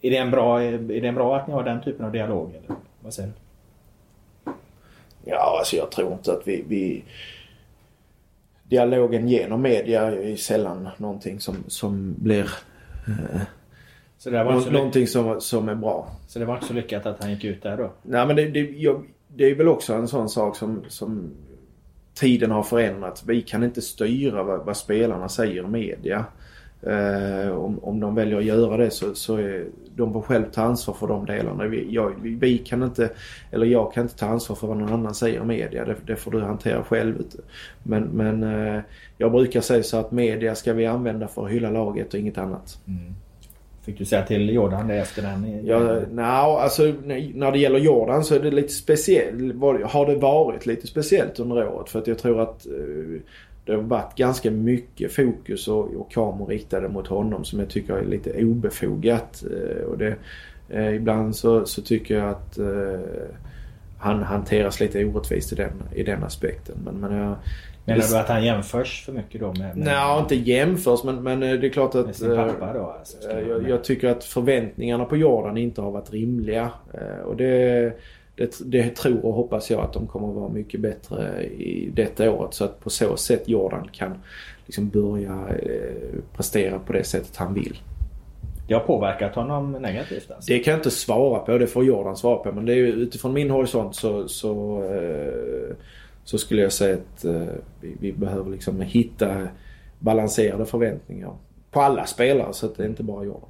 [0.00, 2.50] är, det en bra, är det en bra att ni har den typen av dialog?
[2.50, 2.76] Eller?
[3.00, 3.34] Vad säger du?
[5.24, 7.04] Ja, alltså jag tror inte att vi, vi...
[8.62, 12.50] Dialogen genom media är sällan någonting som, som blir...
[13.06, 13.40] Eh,
[14.18, 16.10] så det var Nå någonting som, som är bra.
[16.26, 17.90] Så det var inte så lyckat att han gick ut där då?
[18.02, 21.30] Nej men det, det, jag, det är väl också en sån sak som, som
[22.14, 23.24] tiden har förändrats.
[23.26, 26.24] Vi kan inte styra vad, vad spelarna säger i media.
[26.82, 29.64] Eh, om, om de väljer att göra det så, så är
[29.96, 31.66] de får själv ta ansvar för de delarna.
[31.66, 33.10] Vi, jag, vi kan inte,
[33.50, 35.84] eller jag kan inte ta ansvar för vad någon annan säger i media.
[35.84, 37.22] Det, det får du hantera själv.
[37.82, 38.80] Men, men eh,
[39.18, 42.38] jag brukar säga så att media ska vi använda för att hylla laget och inget
[42.38, 42.78] annat.
[42.86, 43.14] Mm.
[43.82, 45.66] Fick du säga till Jordan det efter den?
[45.66, 45.78] Ja,
[46.10, 46.82] no, alltså
[47.34, 49.60] när det gäller Jordan så är det lite speciellt.
[49.90, 53.20] Har det varit lite speciellt under året för att jag tror att eh,
[53.64, 57.94] det har varit ganska mycket fokus och, och kameror riktade mot honom som jag tycker
[57.94, 59.44] är lite obefogat.
[59.50, 60.14] Eh, och det,
[60.68, 63.00] eh, ibland så, så, tycker jag att eh,
[63.98, 66.76] han hanteras lite orättvist i den, i den aspekten.
[66.84, 67.36] Men, men jag,
[67.84, 69.46] Menar du att han jämförs för mycket då?
[69.46, 72.06] Med, med Nej, inte jämförs men, men det är klart att...
[72.06, 76.12] Med sin pappa då alltså, jag, jag, tycker att förväntningarna på Jordan inte har varit
[76.12, 76.70] rimliga.
[77.24, 77.92] Och det
[78.36, 82.30] det, det tror och hoppas jag att de kommer att vara mycket bättre i detta
[82.30, 84.18] året så att på så sätt Jordan kan
[84.66, 87.78] liksom börja eh, prestera på det sättet han vill.
[88.70, 90.52] Det har påverkat honom negativt alltså.
[90.52, 91.58] Det kan jag inte svara på.
[91.58, 92.52] Det får Jordan svara på.
[92.52, 95.76] Men det är utifrån min horisont så, så, eh,
[96.24, 97.42] så skulle jag säga att eh,
[97.80, 99.48] vi, vi, behöver liksom hitta
[99.98, 101.32] balanserade förväntningar
[101.70, 103.49] på alla spelare så att det är inte bara Jordan.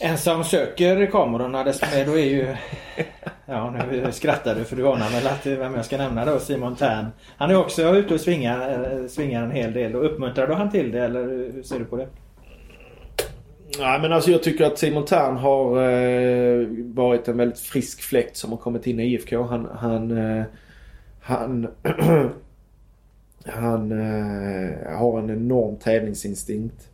[0.00, 2.46] En som söker kamerorna desto mer då är ju...
[3.48, 6.76] Ja nu skrattar du för du anar väl att vem jag ska nämna då, Simon
[6.76, 7.06] Tern.
[7.36, 9.96] Han är också ute och svingar, eh, svingar en hel del.
[9.96, 12.08] Och uppmuntrar du han till det eller hur ser du på det?
[13.78, 18.36] Nej men alltså jag tycker att Simon Tern har eh, varit en väldigt frisk fläkt
[18.36, 19.42] som har kommit in i IFK.
[19.42, 19.68] Han...
[19.78, 20.18] Han...
[20.18, 20.44] Eh,
[21.20, 21.68] han,
[23.44, 26.88] han eh, har en enorm tävlingsinstinkt.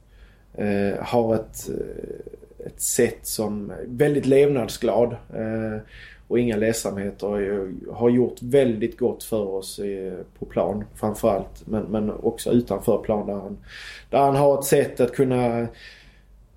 [0.54, 1.70] Eh, har ett
[2.66, 5.80] ett sätt som väldigt levnadsglad eh,
[6.28, 7.26] och inga ledsamheter.
[7.92, 11.66] Har gjort väldigt gott för oss eh, på plan framförallt.
[11.66, 13.58] Men, men också utanför plan där han,
[14.10, 15.66] där han har ett sätt att kunna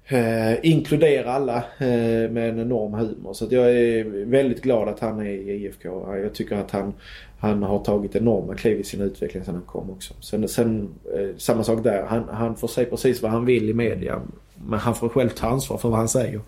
[0.08, 3.34] eh, inkludera alla eh, med en enorm humor.
[3.34, 6.16] Så jag är väldigt glad att han är i IFK.
[6.18, 6.94] Jag tycker att han,
[7.40, 10.14] han har tagit enorma kliv i sin utveckling sedan han kom också.
[10.20, 12.04] Sen, sen eh, samma sak där.
[12.04, 14.22] Han, han får säga precis vad han vill i media.
[14.66, 16.42] Men han får själv ta ansvar för vad han säger.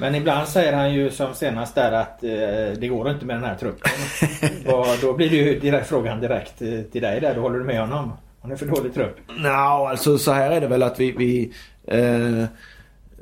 [0.00, 2.30] Men ibland säger han ju som senast där att eh,
[2.80, 3.90] det går inte med den här truppen.
[5.00, 7.34] då blir det ju direkt, frågan direkt eh, till dig där.
[7.34, 8.12] Då håller du med honom?
[8.42, 9.16] Han är för dålig trupp.
[9.38, 11.12] No, alltså så här är det väl att vi...
[11.12, 11.52] vi
[11.86, 12.44] eh,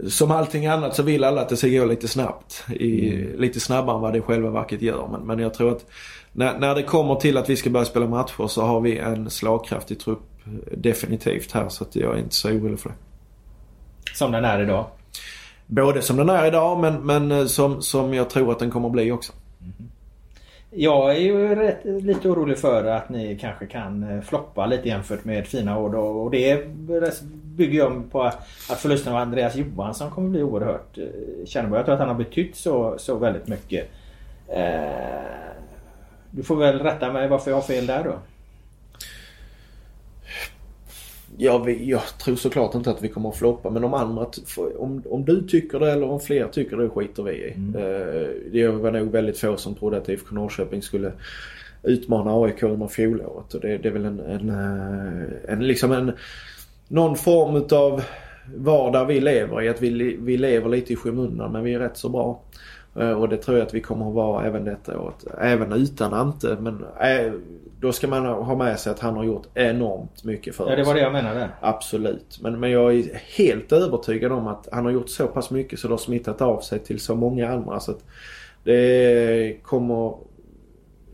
[0.09, 2.65] som allting annat så vill alla att det ska gå lite snabbt.
[2.69, 3.41] I, mm.
[3.41, 5.09] Lite snabbare än vad det själva verket gör.
[5.13, 5.87] Men, men jag tror att
[6.33, 9.31] när, när det kommer till att vi ska börja spela matcher så har vi en
[9.31, 10.23] slagkraftig trupp
[10.77, 11.69] definitivt här.
[11.69, 12.95] Så att jag är inte så orolig för det.
[14.23, 14.85] Som den är idag?
[15.67, 18.87] Både som den är idag men, men eh, som, som jag tror att den kommer
[18.87, 19.33] att bli också.
[19.61, 19.91] Mm.
[20.71, 25.25] Jag är ju rätt, lite orolig för att ni kanske kan eh, floppa lite jämfört
[25.25, 25.91] med fina år.
[25.91, 26.67] Då, och det
[27.45, 28.47] bygger jag på att
[28.79, 31.77] förlusten av Andreas Johansson kommer bli oerhört eh, kännbar.
[31.77, 33.89] Jag tror att han har betytt så, så väldigt mycket.
[36.31, 38.19] du får väl rätta mig varför jag har fel där då.
[41.37, 44.27] Ja, vi, jag tror såklart inte att vi kommer att floppa men om andra,
[44.79, 47.53] om, om du tycker det eller om fler tycker det skiter vi i.
[47.53, 47.75] Mm.
[47.75, 51.13] Uh, det var nog väldigt få som trodde att IFK Norrköping skulle
[51.83, 53.55] utmana AIK under fjolåret.
[53.55, 56.13] Och det, det är väl en, en, eh, en, liksom en
[56.89, 58.03] någon form utav
[58.57, 59.69] vardag vi lever i.
[59.69, 62.43] Att vi, vi lever lite i skymundan men vi är rätt så bra.
[62.97, 65.25] Eh, och det tror jag att vi kommer att vara även detta året.
[65.41, 66.57] Även utan Ante.
[66.61, 67.33] Men äh,
[67.83, 70.71] då ska man ha med sig att han har gjort enormt mycket för oss.
[70.71, 71.49] Ja det var det jag menade.
[71.61, 72.39] Absolut.
[72.43, 75.89] Men, men jag är helt övertygad om att han har gjort så pass mycket så
[75.89, 77.81] det har smittat av sig till så många andra.
[77.81, 77.95] Så
[78.65, 80.15] det kommer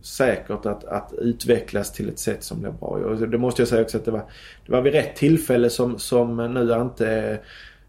[0.01, 2.89] säkert att, att utvecklas till ett sätt som blir bra.
[2.89, 4.25] Och det måste jag säga också att det var,
[4.67, 7.39] det var vid rätt tillfälle som, som nu Ante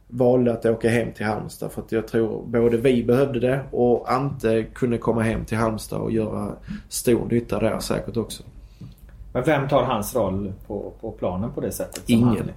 [0.07, 1.71] valde att åka hem till Halmstad.
[1.71, 6.01] För att jag tror både vi behövde det och Ante kunde komma hem till Halmstad
[6.01, 6.55] och göra
[6.89, 8.43] stor nytta där säkert också.
[9.39, 12.04] Men vem tar hans roll på, på planen på det sättet?
[12.10, 12.52] Ingen.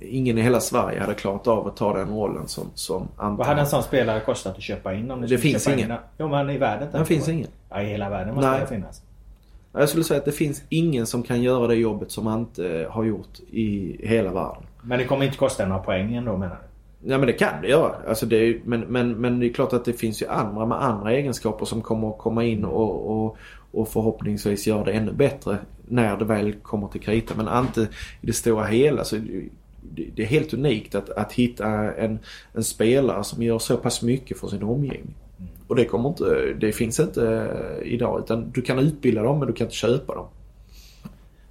[0.00, 3.38] Ingen i hela Sverige hade klarat av att ta den rollen som, som Ante.
[3.38, 5.10] Vad hade en sån spelare kostat att köpa in?
[5.10, 5.90] Om det finns ingen.
[5.90, 5.96] In?
[6.18, 6.88] Jo men i världen.
[6.92, 7.48] Det finns ingen.
[7.70, 8.60] Ja, i hela världen måste Nej.
[8.60, 9.02] det finnas.
[9.72, 13.04] Jag skulle säga att det finns ingen som kan göra det jobbet som Ante har
[13.04, 14.62] gjort i hela världen.
[14.82, 17.10] Men det kommer inte kosta några poäng ändå menar du?
[17.10, 17.94] Ja men det kan det göra.
[18.08, 20.82] Alltså det är, men, men, men det är klart att det finns ju andra med
[20.82, 23.36] andra egenskaper som kommer att komma in och, och,
[23.72, 27.34] och förhoppningsvis göra det ännu bättre när det väl kommer till krita.
[27.36, 27.80] Men inte
[28.20, 29.16] i det stora hela så
[29.96, 32.18] det är helt unikt att, att hitta en,
[32.52, 35.14] en spelare som gör så pass mycket för sin omgivning.
[35.38, 35.50] Mm.
[35.66, 37.50] Och det kommer inte, det finns inte
[37.84, 40.26] idag utan du kan utbilda dem men du kan inte köpa dem.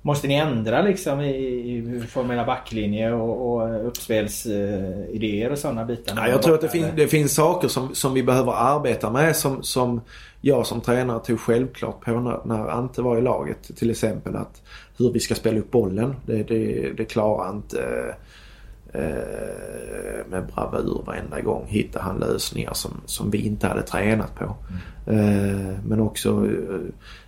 [0.05, 6.15] Måste ni ändra liksom i, i formella backlinje och, och uppspelsidéer och sådana bitar?
[6.15, 9.35] Ja, jag tror att det, fin det finns saker som, som vi behöver arbeta med
[9.35, 10.01] som, som
[10.41, 13.77] jag som tränare tog självklart på när, när Ante var i laget.
[13.77, 14.61] Till exempel att
[14.97, 16.15] hur vi ska spela upp bollen.
[16.25, 18.15] Det, det, det klarar inte
[18.93, 21.65] eh, med bravur varenda gång.
[21.67, 24.55] Hittar han lösningar som, som vi inte hade tränat på.
[25.05, 25.19] Mm.
[25.19, 26.79] Eh, men också eh,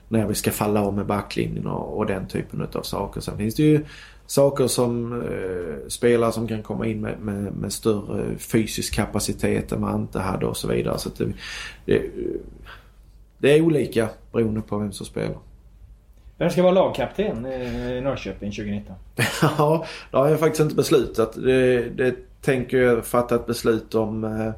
[0.08, 3.22] när vi ska falla av med backlinjen och, och den typen av saker.
[3.22, 3.86] Sen finns det ju
[4.26, 9.82] saker som eh, spelare som kan komma in med, med, med, större fysisk kapacitet än
[9.82, 10.98] vad Ante hade och så vidare.
[10.98, 11.34] Så det,
[11.86, 12.02] det,
[13.38, 15.38] det, är olika beroende på vem som spelar.
[16.38, 18.96] Vem ska vara lagkapten i Norrköping 2019?
[19.42, 21.34] ja, det har jag faktiskt inte beslutat.
[21.34, 24.52] Det, det tänker jag fatta ett beslut om eh,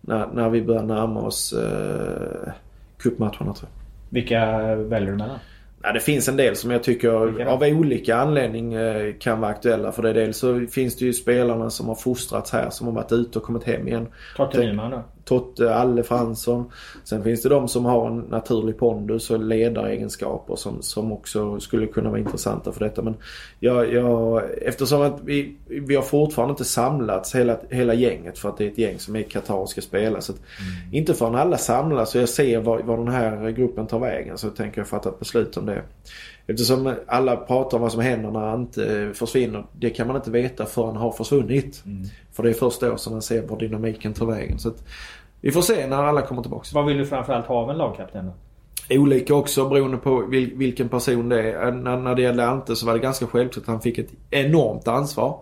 [0.00, 2.52] när, när vi börjar närma oss eh,
[2.98, 3.75] cupmatcherna tror jag.
[4.08, 5.38] Vilka väljer du mellan?
[5.82, 7.08] Ja, det finns en del som jag tycker
[7.46, 9.92] av olika anledning eh, kan vara aktuella.
[9.92, 13.12] För det dels så finns det ju spelarna som har fostrats här som har varit
[13.12, 14.06] ute och kommit hem igen.
[14.36, 15.04] Totte Nyman då?
[15.26, 16.70] Totte, Alle Fransson.
[17.04, 21.86] Sen finns det de som har en naturlig pondus och ledaregenskaper som, som också skulle
[21.86, 23.02] kunna vara intressanta för detta.
[23.02, 23.14] Men
[23.60, 28.58] jag, jag, eftersom att vi, vi har fortfarande inte samlats hela, hela gänget för att
[28.58, 30.20] det är ett gäng som är i Qatar och ska spela.
[30.20, 30.94] Så mm.
[30.94, 34.50] Inte förrän alla samlas och jag ser var, var den här gruppen tar vägen så
[34.50, 35.82] tänker jag fatta ett beslut om det.
[36.46, 39.66] Eftersom alla pratar om vad som händer när han inte försvinner.
[39.72, 41.82] Det kan man inte veta förrän han har försvunnit.
[41.86, 42.08] Mm.
[42.36, 44.58] För det är först då som man ser var dynamiken tar vägen.
[44.58, 44.72] Så
[45.40, 46.66] vi får se när alla kommer tillbaka.
[46.74, 48.30] Vad vill du framförallt ha av en lagkapten?
[48.90, 51.72] Olika också beroende på vilken person det är.
[51.72, 55.38] När, det gällde Ante så var det ganska självklart att han fick ett enormt ansvar.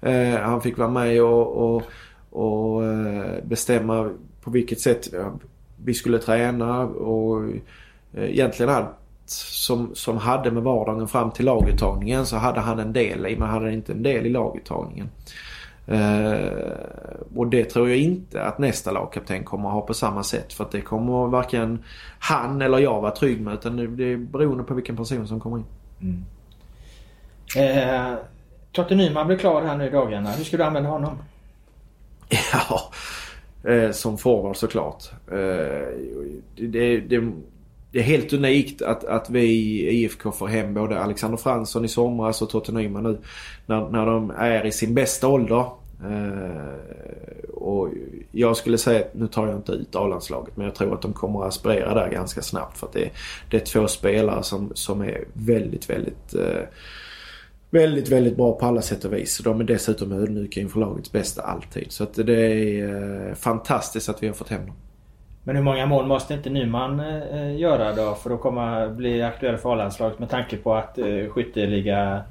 [0.00, 1.82] Eh, han fick vara med och, och,
[2.30, 4.10] och eh, bestämma
[4.42, 5.08] på vilket sätt
[5.84, 7.44] vi skulle träna och
[8.14, 8.88] eh, egentligen allt
[9.26, 13.48] som, som hade med vardagen fram till laguttagningen så hade han en del i men
[13.48, 15.08] hade inte en del i laguttagningen.
[15.88, 20.52] Uh, och det tror jag inte att nästa lagkapten kommer att ha på samma sätt.
[20.52, 21.84] För att det kommer varken
[22.18, 23.54] han eller jag vara trygg med.
[23.54, 25.64] Utan det är beroende på vilken person som kommer in.
[26.00, 26.24] Mm.
[27.56, 28.18] Eh,
[28.72, 30.30] Totte Nyman blir klar här nu i dagarna.
[30.30, 31.18] Hur ska du använda honom?
[32.52, 32.92] Ja,
[33.70, 35.04] eh, som forward såklart.
[35.30, 35.88] Eh,
[36.54, 37.32] det, det,
[37.96, 41.88] det är helt unikt att, att vi i IFK får hem både Alexander Fransson i
[41.88, 43.18] somras och Totte Nyman nu.
[43.66, 45.64] När, när de är i sin bästa ålder.
[46.04, 47.88] Eh, och
[48.32, 51.40] jag skulle säga, nu tar jag inte ut A-landslaget, men jag tror att de kommer
[51.40, 52.78] att aspirera där ganska snabbt.
[52.78, 53.10] För att det,
[53.50, 56.62] det är två spelare som, som är väldigt, väldigt eh,
[57.70, 59.38] Väldigt, väldigt bra på alla sätt och vis.
[59.38, 61.92] De är dessutom ödmjuka inför lagets bästa alltid.
[61.92, 64.74] Så att det är eh, fantastiskt att vi har fått hem dem.
[65.46, 69.56] Men hur många mål måste inte Nyman eh, göra då för att komma, bli aktuell
[69.56, 72.22] för A-landslaget med tanke på att eh, skytteliga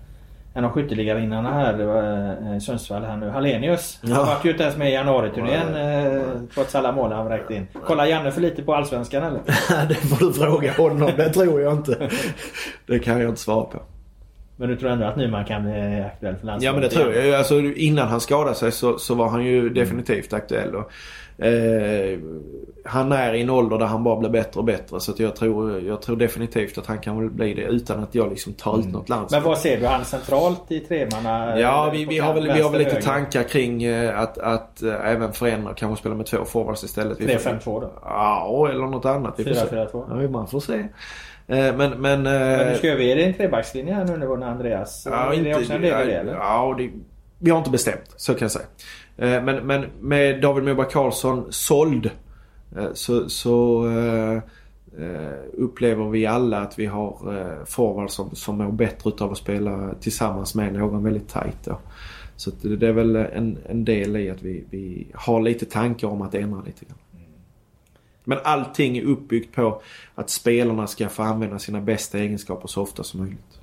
[0.54, 1.80] en av skytteligavinnarna här,
[2.54, 4.00] eh, Sundsvall här nu, Hallenius.
[4.02, 4.16] Ja.
[4.16, 6.22] Han var ju inte ens med i januariturnén eh,
[6.54, 7.68] trots alla mål han vräkte in.
[7.86, 9.42] Kollar Janne för lite på Allsvenskan eller?
[9.88, 11.12] det får du fråga honom.
[11.18, 12.10] Det tror jag inte.
[12.88, 13.82] Det kan jag inte svara på.
[14.58, 16.64] Men du tror ändå att Nyman kan bli aktuell för landslaget?
[16.64, 17.36] Ja men det tror jag.
[17.36, 20.76] Alltså, innan han skadade sig så, så var han ju definitivt aktuell.
[20.76, 20.92] Och,
[21.38, 22.20] eh,
[22.88, 25.00] han är i en ålder där han bara blir bättre och bättre.
[25.00, 28.54] Så jag, tror, jag tror definitivt att han kan bli det utan att jag liksom
[28.54, 29.42] tar ut något landslag.
[29.42, 29.86] Men vad ser du?
[29.86, 31.60] Han centralt i tremanna?
[31.60, 35.10] Ja, vi, vi, har väl, vi har väl lite tankar kring eh, att, att eh,
[35.12, 35.74] även förändra.
[35.74, 37.20] Kanske spela med två forwards istället.
[37.20, 37.92] Vi får- 3-5-2 då?
[38.04, 39.34] Ja, eller något annat.
[39.38, 39.76] Vi får se.
[39.76, 40.22] 4-4-2?
[40.24, 40.88] Ja, man får se.
[41.48, 42.24] Men, men...
[42.24, 45.08] Men du ska över i en trebackslinje här nu när Andreas...
[45.12, 46.34] Ja, är det också en del i det eller?
[46.34, 46.90] Ja, det,
[47.46, 48.14] vi har inte bestämt.
[48.18, 48.66] Så kan jag säga.
[49.18, 52.10] Eh, men, men med David Moberg Karlsson såld
[52.78, 54.42] eh, så, så eh,
[55.54, 60.56] upplever vi alla att vi har forwards som, som mår bättre utav att spela tillsammans
[60.56, 61.64] med någon väldigt tajt.
[61.64, 61.80] Då.
[62.36, 66.08] Så det det är väl en, en del i att vi, vi har lite tankar
[66.08, 66.98] om att ändra lite grann.
[68.24, 69.82] Men allting är uppbyggt på
[70.16, 73.60] att spelarna ska få använda sina bästa egenskaper så ofta som möjligt.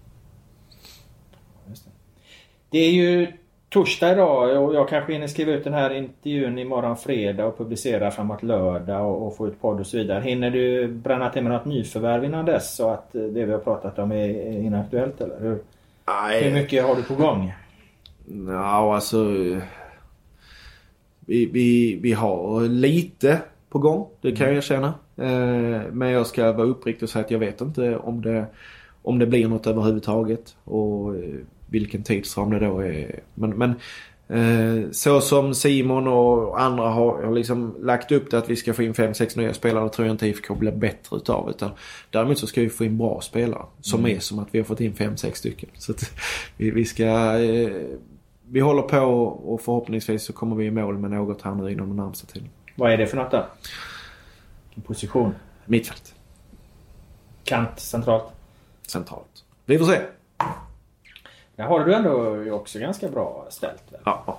[2.71, 3.33] Det är ju
[3.73, 8.11] torsdag idag och jag kanske hinner skriva ut den här intervjun imorgon fredag och publicera
[8.11, 10.21] framåt lördag och, och få ut podd och så vidare.
[10.21, 13.99] Hinner du bränna till med något nyförvärv innan dess så att det vi har pratat
[13.99, 15.41] om är, inaktuellt eller?
[15.41, 15.59] Hur,
[16.07, 16.45] Nej.
[16.45, 17.53] hur mycket har du på gång?
[18.49, 19.25] Ja, alltså...
[21.27, 24.95] Vi, vi, vi har lite på gång, det kan jag erkänna.
[25.17, 28.47] Eh, men jag ska vara uppriktig och säga att jag vet inte om det,
[29.03, 30.57] om det blir något överhuvudtaget.
[30.65, 31.23] Och eh,
[31.73, 33.21] vilken tidsram det då är.
[33.35, 33.71] Men, men
[34.29, 38.75] eh, så som Simon och andra har, har liksom lagt upp det att vi ska
[38.75, 39.89] få in 5-6 nya spelare.
[39.89, 41.51] tror jag inte IFK blir bättre utav.
[41.51, 41.71] Utan
[42.11, 43.63] däremot så ska vi få in bra spelare.
[43.81, 45.69] Som är som att vi har fått in 5-6 stycken.
[45.75, 45.95] Så
[46.57, 47.05] vi, vi ska...
[47.43, 47.73] Eh,
[48.49, 51.89] vi håller på och förhoppningsvis så kommer vi i mål med något här nu inom
[51.89, 52.49] den närmsta tiden.
[52.77, 53.47] Vad är det för något då?
[54.83, 55.35] Position?
[55.65, 56.15] Mittfält.
[57.45, 58.25] Kant centralt?
[58.87, 59.45] Centralt.
[59.67, 59.99] Vi får se.
[61.63, 63.83] Där har du ändå också ganska bra ställt.
[63.91, 64.01] Väl?
[64.05, 64.39] Ja.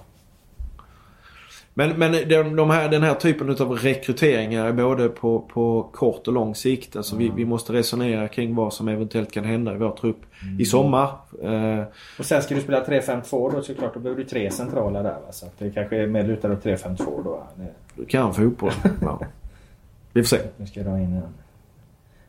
[1.73, 6.33] Men, men de, de här, den här typen av rekryteringar både på, på kort och
[6.33, 6.95] lång sikt.
[6.95, 10.21] Alltså vi, vi måste resonera kring vad som eventuellt kan hända i vår trupp
[10.59, 11.09] i sommar.
[11.43, 11.83] Eh,
[12.19, 13.93] Och sen ska du spela 3-5-2 då såklart.
[13.93, 15.31] Då behöver du tre centrala där va?
[15.31, 17.43] Så det kanske är mer lutat åt 3-5-2 då.
[17.55, 18.71] Det, du kan fotboll.
[19.01, 19.19] Ja.
[20.13, 20.39] Vi får se.
[20.57, 21.23] nu ska jag dra in en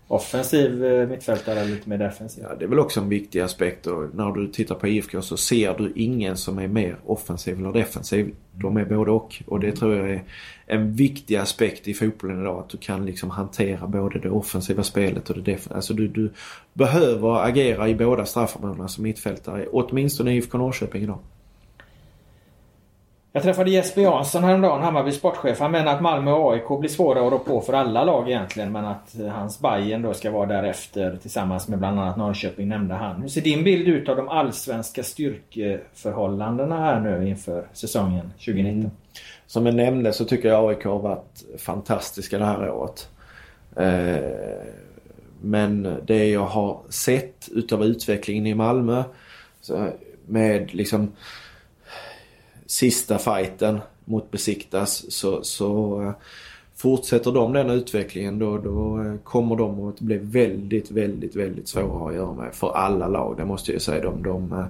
[0.08, 2.44] offensiv eh, mittfältare eller lite mer defensiv.
[2.48, 3.86] Ja, det är väl också en viktig aspekt.
[3.86, 7.72] Och när du tittar på IFK så ser du ingen som är mer offensiv eller
[7.72, 8.34] defensiv.
[8.52, 9.42] De är både och.
[9.46, 10.24] Och det tror jag är
[10.66, 12.58] en viktig aspekt i fotbollen idag.
[12.58, 15.76] Att du kan liksom hantera både det offensiva spelet och det defensiva.
[15.76, 16.32] Alltså du, du
[16.72, 19.66] behöver agera i båda straffområdena som mittfältare.
[19.72, 21.18] Åtminstone i IFK Norrköping idag.
[23.36, 25.60] Jag träffade Jesper Jansson häromdagen, Hammarby sportchef.
[25.60, 28.72] Han menar att Malmö och AIK blir svåra att rå på för alla lag egentligen.
[28.72, 32.94] Men att eh, hans Bayern då ska vara därefter tillsammans med bland annat Norrköping nämnde
[32.94, 33.22] han.
[33.22, 38.80] Hur ser din bild ut av de allsvenska styrkeförhållandena här nu inför säsongen 2019?
[38.80, 38.90] Mm.
[39.46, 43.08] Som jag nämnde så tycker jag AIK har varit fantastiska det här året.
[43.76, 44.66] Eh,
[45.40, 49.04] men det jag har sett utav utvecklingen i Malmö
[50.26, 51.12] med liksom
[52.74, 56.12] sista fighten mot Besiktas så, så eh,
[56.76, 62.08] fortsätter de den utvecklingen då, då eh, kommer de att bli väldigt, väldigt, väldigt svåra
[62.08, 63.36] att göra med för alla lag.
[63.36, 64.02] Det måste jag säga.
[64.02, 64.66] De, de, eh,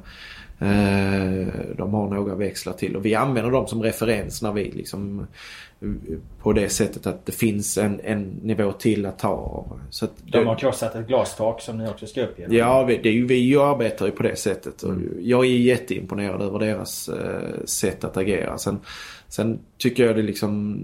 [1.76, 5.26] de har några växlar till och vi använder dem som referens när vi liksom
[5.80, 5.88] eh,
[6.42, 9.66] på det sättet att det finns en, en nivå till att ta.
[9.90, 12.56] Så att De har krossat ett glastak som ni också ska upp genom.
[12.56, 14.82] Ja, vi, det är ju, vi arbetar ju på det sättet.
[14.82, 18.58] Och Jag är jätteimponerad över deras eh, sätt att agera.
[18.58, 18.80] Sen,
[19.28, 20.78] sen tycker jag det liksom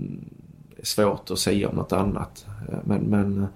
[0.76, 2.46] är svårt att säga om något annat.
[2.68, 3.46] Eh, Men, men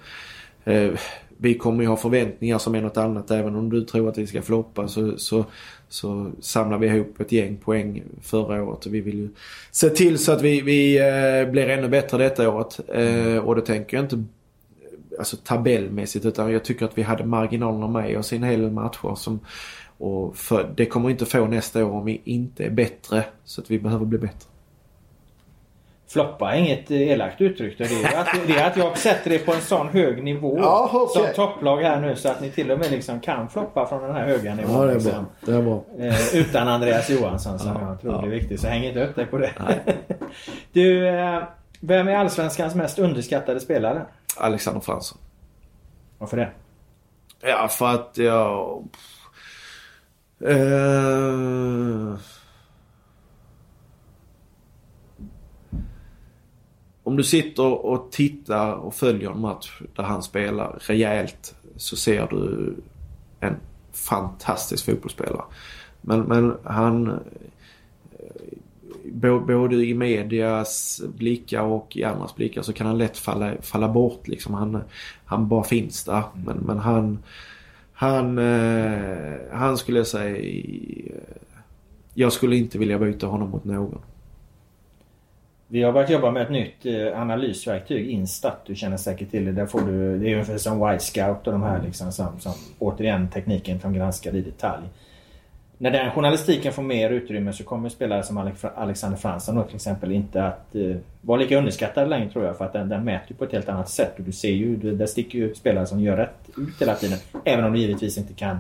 [0.65, 0.99] eh,
[1.37, 3.31] vi kommer ju ha förväntningar som är något annat.
[3.31, 5.45] Även om du tror att vi ska floppa så, så,
[5.95, 8.87] så samlade vi ihop ett gäng poäng förra året.
[8.87, 9.29] Och vi vill ju
[9.71, 12.81] se till så att vi, vi eh, blir ännu bättre detta året.
[12.89, 13.45] Mm.
[13.45, 14.25] och då tänker jag inte
[15.19, 18.71] alltså tabellmässigt utan jag tycker att vi hade marginalerna med oss i en hel del
[18.71, 19.15] matcher.
[19.15, 19.41] Som,
[19.99, 23.25] och för, det kommer vi inte få nästa år om vi inte är bättre.
[23.45, 24.49] Så att vi behöver bli bättre.
[26.09, 27.79] Floppa är inget elakt uttryck.
[27.79, 30.91] Det är, att, det är att jag sätter det på en sån hög nivå Ja,
[30.93, 31.23] okej.
[31.25, 34.15] som topplag här nu så att ni till och med liksom kan floppa från den
[34.15, 34.89] här höga nivån.
[34.95, 35.27] liksom.
[35.41, 35.85] Det är bra.
[35.99, 38.23] Eh, utan Andreas Johansson som Ja, jag tror ja.
[38.23, 38.61] är viktig.
[38.61, 39.53] Så häng inte upp dig på det.
[40.73, 41.43] du, eh,
[41.81, 44.03] vem är Allsvenskans mest underskattade spelare?
[44.37, 45.19] Alexander Fransson.
[46.19, 46.51] Varför det?
[47.43, 48.85] Ja, för att jag...
[50.47, 52.15] Eh,
[57.05, 62.27] om du sitter och tittar och följer en match där han spelar rejält så ser
[62.31, 62.75] du
[63.41, 63.57] en
[63.93, 65.45] fantastisk fotbollsspelare.
[66.01, 67.09] Men, men han...
[67.09, 67.19] Eh,
[69.47, 74.29] både i medias blickar och i andras blickar så kan han lätt falla, falla bort.
[74.29, 74.55] Liksom.
[74.55, 74.83] Han,
[75.25, 76.23] han bara finns där.
[76.45, 77.19] Men, men han...
[77.93, 80.37] Han, eh, han skulle jag säga...
[80.37, 81.15] Eh,
[82.15, 84.01] jag skulle inte vilja byta honom mot någon.
[85.75, 88.61] Vi har börjat jobba med ett nytt eh, analysverktyg, Instat.
[88.67, 89.53] Du känner säkert till det.
[89.53, 92.53] Där får du, det är ungefär som White Scout och de här liksom, som, som
[92.79, 94.85] återigen tekniken som granskar i detalj.
[95.79, 100.45] När den journalistiken får mer utrymme så kommer spelare som Alexander Fransson till exempel inte
[100.45, 102.59] att eh, vara lika underskattade längre tror jag.
[102.59, 104.15] För att den, den mäter ju på ett helt annat sätt.
[104.19, 107.19] Och du ser ju, där sticker ju spelare som gör rätt ut hela tiden.
[107.45, 108.59] Även om du givetvis inte kan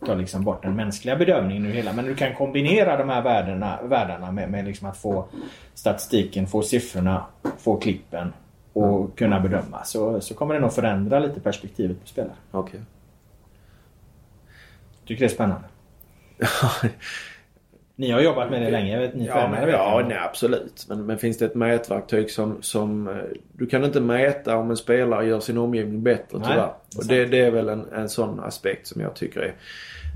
[0.00, 1.92] ta liksom bort den mänskliga bedömningen ur hela.
[1.92, 5.24] Men du kan kombinera de här värdena, världarna med, med liksom att få
[5.74, 7.26] statistiken, få siffrorna,
[7.58, 8.32] få klippen
[8.72, 9.84] och kunna bedöma.
[9.84, 12.34] Så, så kommer det nog förändra lite perspektivet på spelare.
[12.50, 12.80] Okej.
[15.06, 15.68] Tycker det är spännande.
[17.98, 20.86] Ni har jobbat med det länge, jag vet, ni Ja, men, ja nej, absolut.
[20.88, 23.08] Men, men finns det ett mätverktyg som, som...
[23.08, 23.14] eh,
[23.52, 26.70] Du kan inte mäta om en spelare gör sin omgivning bättre Nej, tyvärr.
[26.98, 29.54] Och det, det är väl en, en sån aspekt som jag tycker är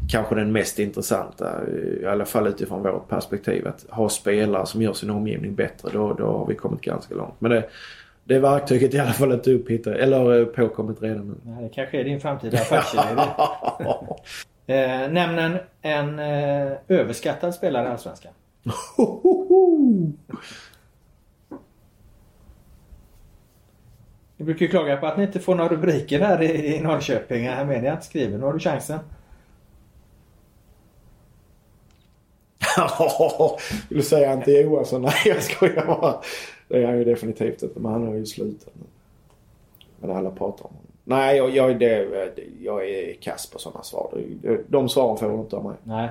[0.08, 1.60] kanske den mest intressanta.
[2.02, 3.66] I alla fall utifrån vårt perspektiv.
[3.68, 5.88] Att ha spelare som gör sin omgivning bättre.
[5.92, 7.34] Då, då har vi kommit ganska långt.
[7.38, 7.64] Men det,
[8.24, 11.34] det verktyget är i alla fall inte upphittat, eller eh, påkommit redan nu.
[11.50, 13.02] Nej, det kanske är din framtida affärsidé.
[14.66, 18.32] eh, nämn en, en eh, överskattad spelare i Allsvenskan.
[24.36, 27.48] Ni brukar ju klaga på att ni inte får några rubriker här i, i Norrköping.
[27.48, 28.38] Här media inte skriver.
[28.38, 28.98] Nu har du chansen.
[33.88, 35.02] Vill du säga Ante Johansson?
[35.02, 36.20] Nej jag skojar bara.
[36.68, 37.80] Det är han ju definitivt inte.
[37.80, 38.84] Men han har ju slutat nu.
[40.00, 40.89] Men alla pratar om honom.
[41.04, 42.06] Nej jag, jag, det,
[42.60, 44.24] jag är kass på sådana svar.
[44.68, 45.76] De, svaren får du inte av mig.
[45.82, 46.08] Nej,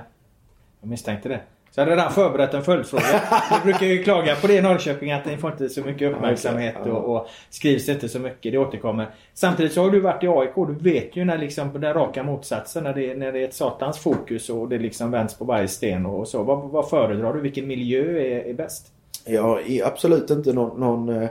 [0.81, 1.39] jag misstänkte det.
[1.71, 3.21] Så jag hade redan förberett en följdfråga.
[3.51, 6.75] Ni brukar ju klaga på det i Norrköping att ni får inte så mycket uppmärksamhet
[6.85, 8.51] och, och skrivs inte så mycket.
[8.51, 9.09] Det återkommer.
[9.33, 10.55] Samtidigt så har du varit i AIK.
[10.55, 12.83] Du vet ju när liksom den raka motsatsen.
[12.83, 16.05] När det, när det är ett satans fokus och det liksom vänds på varje sten
[16.05, 16.43] och så.
[16.43, 17.41] Vad, vad föredrar du?
[17.41, 18.91] Vilken miljö är, är bäst?
[19.25, 20.79] Jag är absolut inte någon...
[20.79, 21.27] någon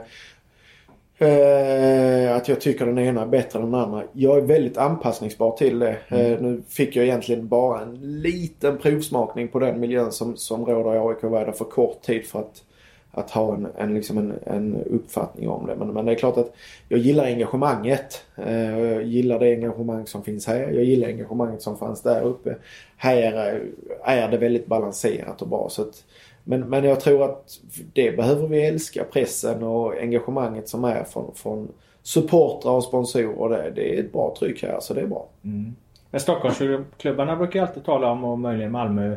[1.19, 4.03] eh, eh, att jag tycker den ena är bättre än den andra.
[4.13, 5.97] Jag är väldigt anpassningsbar till det.
[6.07, 10.95] Eh, nu fick jag egentligen bara en liten provsmakning på den miljön som, som råder
[10.95, 12.63] i AIK Världen för kort tid för att,
[13.11, 15.75] att ha en, en, liksom en, en uppfattning om det.
[15.75, 16.53] Men, men det är klart att
[16.87, 18.23] jag gillar engagemanget.
[18.35, 20.59] Eh, jag gillar det engagemang som finns här.
[20.59, 22.55] Jag gillar engagemanget som fanns där uppe.
[22.97, 23.63] Här är,
[24.03, 25.67] är det väldigt balanserat och bra.
[25.69, 26.03] Så att,
[26.43, 27.59] men, men jag tror att
[27.93, 29.03] det behöver vi älska.
[29.03, 31.67] Pressen och engagemanget som är från, från
[32.03, 33.63] supportrar och sponsorer.
[33.63, 35.27] Det, det är ett bra tryck här så det är bra.
[35.43, 35.75] Mm.
[36.11, 39.15] Men Stockholmsklubbarna brukar ju alltid tala om, och möjligen Malmö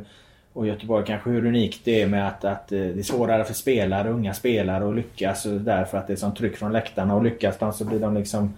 [0.52, 3.54] och Göteborg kanske, hur unikt det är med att, att eh, det är svårare för
[3.54, 7.58] spelare, unga spelare att lyckas därför att det är sånt tryck från läktarna och lyckas
[7.58, 8.54] de så blir de liksom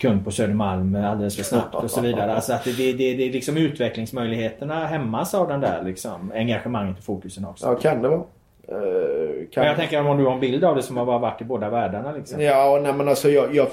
[0.00, 2.34] kund på Södermalm alldeles för snabbt och så vidare.
[2.34, 6.98] Alltså att det, det, det, det är liksom utvecklingsmöjligheterna hämmas av den där liksom engagemanget
[6.98, 7.66] och fokusen också.
[7.66, 8.22] Ja, kan det vara.
[8.68, 11.40] Eh, kan Men jag tänker om du har en bild av det som har varit
[11.40, 12.40] i båda världarna liksom.
[12.40, 13.54] Ja, nej men alltså jag...
[13.54, 13.68] jag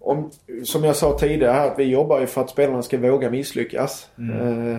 [0.00, 0.30] om,
[0.64, 4.10] som jag sa tidigare här att vi jobbar ju för att spelarna ska våga misslyckas.
[4.18, 4.76] Eh,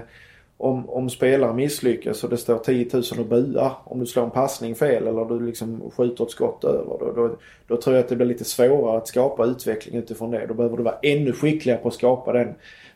[0.62, 4.32] om, om spelare misslyckas och det står 10 000 och buar om du slår en
[4.32, 6.98] passning fel eller du liksom skjuter ett skott över.
[7.00, 7.36] Då, då,
[7.68, 10.46] då tror jag att det blir lite svårare att skapa utveckling utifrån det.
[10.48, 12.54] Då behöver du vara ännu skickligare på att skapa den,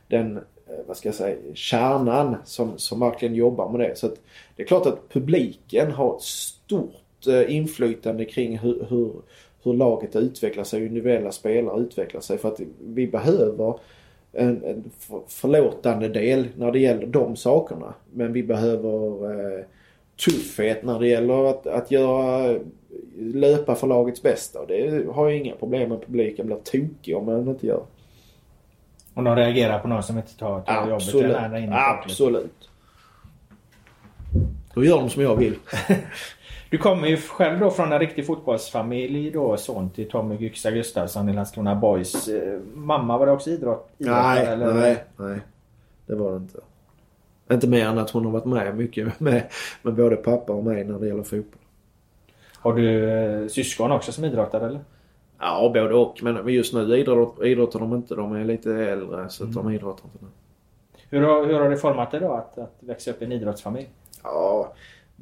[0.07, 3.95] den eh, vad ska jag säga, kärnan som, som verkligen jobbar med det.
[3.97, 4.15] Så att
[4.55, 9.11] det är klart att publiken har stort eh, inflytande kring hur, hur,
[9.63, 12.37] hur laget utvecklar sig, hur individuella spelare utvecklar sig.
[12.37, 13.79] För att vi behöver
[14.33, 17.93] en, en för- förlåtande del när det gäller de sakerna.
[18.13, 19.65] Men vi behöver eh,
[20.25, 22.55] tuffhet när det gäller att, att göra
[23.17, 24.59] löpa för lagets bästa.
[24.59, 26.01] Och det har jag inga problem med.
[26.05, 27.83] Publiken blir tokig om man inte gör.
[29.13, 31.35] Om de reagerar på någon som inte tar, tar jobbet Absolut.
[31.37, 31.69] folket.
[31.71, 32.69] Absolut.
[34.73, 35.55] Då gör de som jag vill.
[36.73, 41.29] Du kommer ju själv då från en riktig fotbollsfamilj då, son till Tommy Gyxa Gustafsson
[41.29, 42.27] i Landskrona Boys.
[42.27, 43.89] Eh, Mamma var det också idrott?
[43.97, 44.73] idrottare, Nej, eller?
[44.73, 45.39] nej, nej.
[46.05, 46.59] Det var det inte.
[47.51, 49.43] Inte mer än att hon har varit med mycket med,
[49.81, 51.61] med både pappa och mig när det gäller fotboll.
[52.57, 54.81] Har du eh, syskon också som idrottare eller?
[55.39, 56.23] Ja, både och.
[56.23, 58.15] Men just nu idrott, idrottar de inte.
[58.15, 60.29] De är lite äldre så att de idrottar inte nu.
[61.09, 63.89] Hur har, hur har det format dig då att, att växa upp i en idrottsfamilj?
[64.23, 64.73] Ja,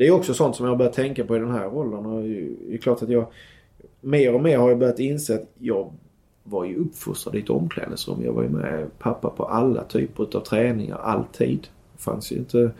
[0.02, 2.24] det är också sånt som jag har börjat tänka på i den här rollen Och
[2.24, 3.26] det är klart att jag
[4.00, 5.94] mer och mer har jag börjat inse att jag
[6.44, 8.24] var ju uppfostrad i ett omklädningsrum.
[8.24, 11.68] Jag var ju med pappa på alla typer utav träningar, alltid.
[11.94, 12.72] Det fanns ju inte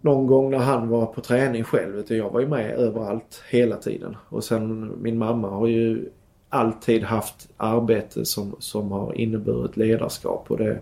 [0.00, 1.96] någon gång när han var på träning själv.
[1.96, 4.16] Utan jag var ju med överallt hela tiden.
[4.28, 6.08] Och sen min mamma har ju
[6.48, 10.50] alltid haft arbete som, som har inneburit ledarskap.
[10.50, 10.80] Och det,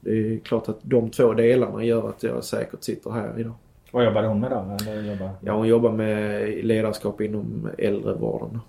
[0.00, 3.54] det är klart att de två delarna gör att jag säkert sitter här idag.
[3.92, 4.76] Vad jobbade hon med då?
[4.90, 5.30] Eller jobbar...
[5.40, 8.60] Ja, hon jobbar med ledarskap inom äldrevården.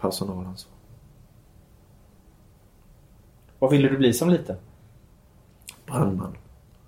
[0.00, 0.72] Personalansvar.
[3.58, 4.56] Vad ville du bli som liten?
[5.86, 6.36] Brandman.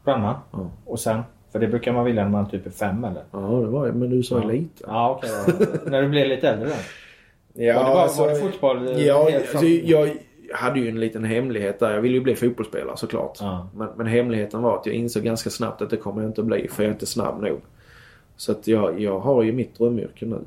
[0.04, 0.34] Brandman?
[0.52, 0.70] Ja.
[0.84, 1.22] Och sen?
[1.52, 3.22] För det brukar man vilja när man typ är fem eller?
[3.30, 3.96] Ja, det var jag.
[3.96, 4.44] Men du sa Ja.
[4.48, 4.84] lite.
[4.86, 5.30] Ja okej.
[5.84, 5.90] då.
[5.90, 6.74] när du blev lite äldre då?
[7.62, 8.88] Ja, var, det bara, alltså, var det fotboll?
[8.88, 10.16] eh, Ja, alltså, jag
[10.52, 11.94] hade ju en liten hemlighet där.
[11.94, 13.38] Jag ville ju bli fotbollsspelare såklart.
[13.40, 13.68] Ja.
[13.74, 16.46] Men, men hemligheten var att jag insåg ganska snabbt att det kommer jag inte att
[16.46, 17.60] bli för jag är inte snabb nog.
[18.36, 20.38] Så att jag, jag har ju mitt drömyrke nu.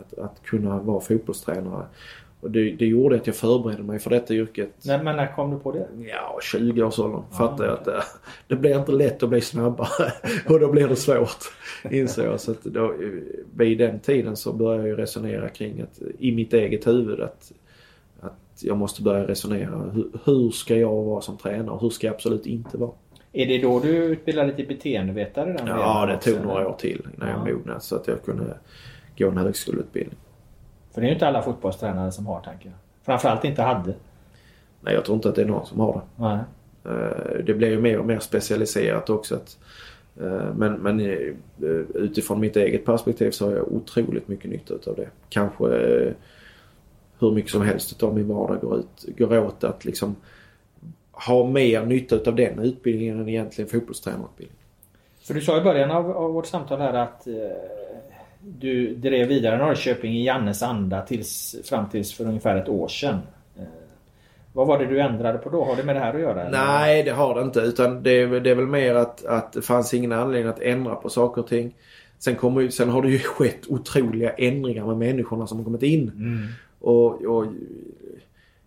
[0.00, 1.86] Att, att kunna vara fotbollstränare.
[2.40, 4.70] Och det, det gjorde att jag förberedde mig för detta yrket.
[4.84, 5.86] Nej, men när kom du på det?
[6.08, 8.02] Ja, 20-årsåldern Ja, fattade jag att det,
[8.48, 10.12] det blir inte lätt att bli snabbare.
[10.48, 11.38] och då blir det svårt,
[11.90, 12.40] insåg jag.
[12.40, 12.94] Så att då,
[13.56, 17.52] vid den tiden så började jag resonera kring att i mitt eget huvud att
[18.64, 19.90] jag måste börja resonera.
[19.92, 21.78] Hur, hur ska jag vara som tränare?
[21.80, 22.90] Hur ska jag absolut inte vara?
[23.32, 25.52] Är det då du utbildade till beteendevetare?
[25.52, 26.70] Den Ja, det tog några eller?
[26.70, 27.54] år till innan jag Ja.
[27.54, 28.44] mognade så att jag kunde
[29.18, 30.18] gå en högskoleutbildning.
[30.94, 32.74] För det är ju inte alla fotbollstränare som har tänker jag.
[33.04, 33.94] Framförallt inte hade.
[34.80, 36.22] Nej, jag tror inte att det är någon som har det.
[36.22, 36.38] Nej.
[36.84, 39.34] Eh, Det blir ju mer och mer specialiserat också.
[39.34, 39.58] Att,
[40.20, 41.16] eh, men, men eh,
[41.94, 45.08] utifrån mitt eget perspektiv så har jag otroligt mycket nytta utav det.
[45.28, 45.66] Kanske
[47.26, 50.16] hur mycket som helst utav min vardag går, ut, går åt att liksom
[51.12, 54.58] ha mer nytta utav den utbildningen än egentligen fotbollstränarutbildning.
[55.22, 57.34] För du sa i början av, av vårt samtal här att eh,
[58.40, 63.18] du drev vidare Norrköping i Jannes anda tills, fram tills för ungefär ett år sedan.
[63.58, 63.62] Eh,
[64.52, 65.64] vad var det du ändrade på då?
[65.64, 66.40] Har det med det här att göra?
[66.40, 66.58] eller?
[66.58, 67.60] Nej, det har det inte.
[67.60, 70.94] Utan det är, det är väl mer att, att det fanns ingen anledning att ändra
[70.94, 71.74] på saker och ting.
[72.18, 76.08] Sen, kommer, sen har det ju skett otroliga ändringar med människorna som har kommit in.
[76.14, 76.48] Mm.
[76.82, 77.46] Och, och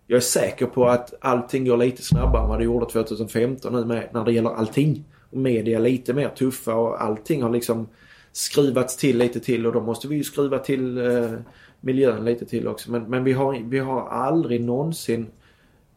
[0.08, 3.86] jag är säker på att allting går lite snabbare än vad det gjorde 2015 nu
[3.86, 5.04] med, när det gäller allting.
[5.32, 7.88] Och media är lite mer tuffa och allting har liksom
[8.32, 11.32] skruvats till lite till och då måste vi ju skruva till eh,
[11.80, 12.92] miljön lite till också.
[12.92, 15.28] Men, men vi, har, vi har aldrig någonsin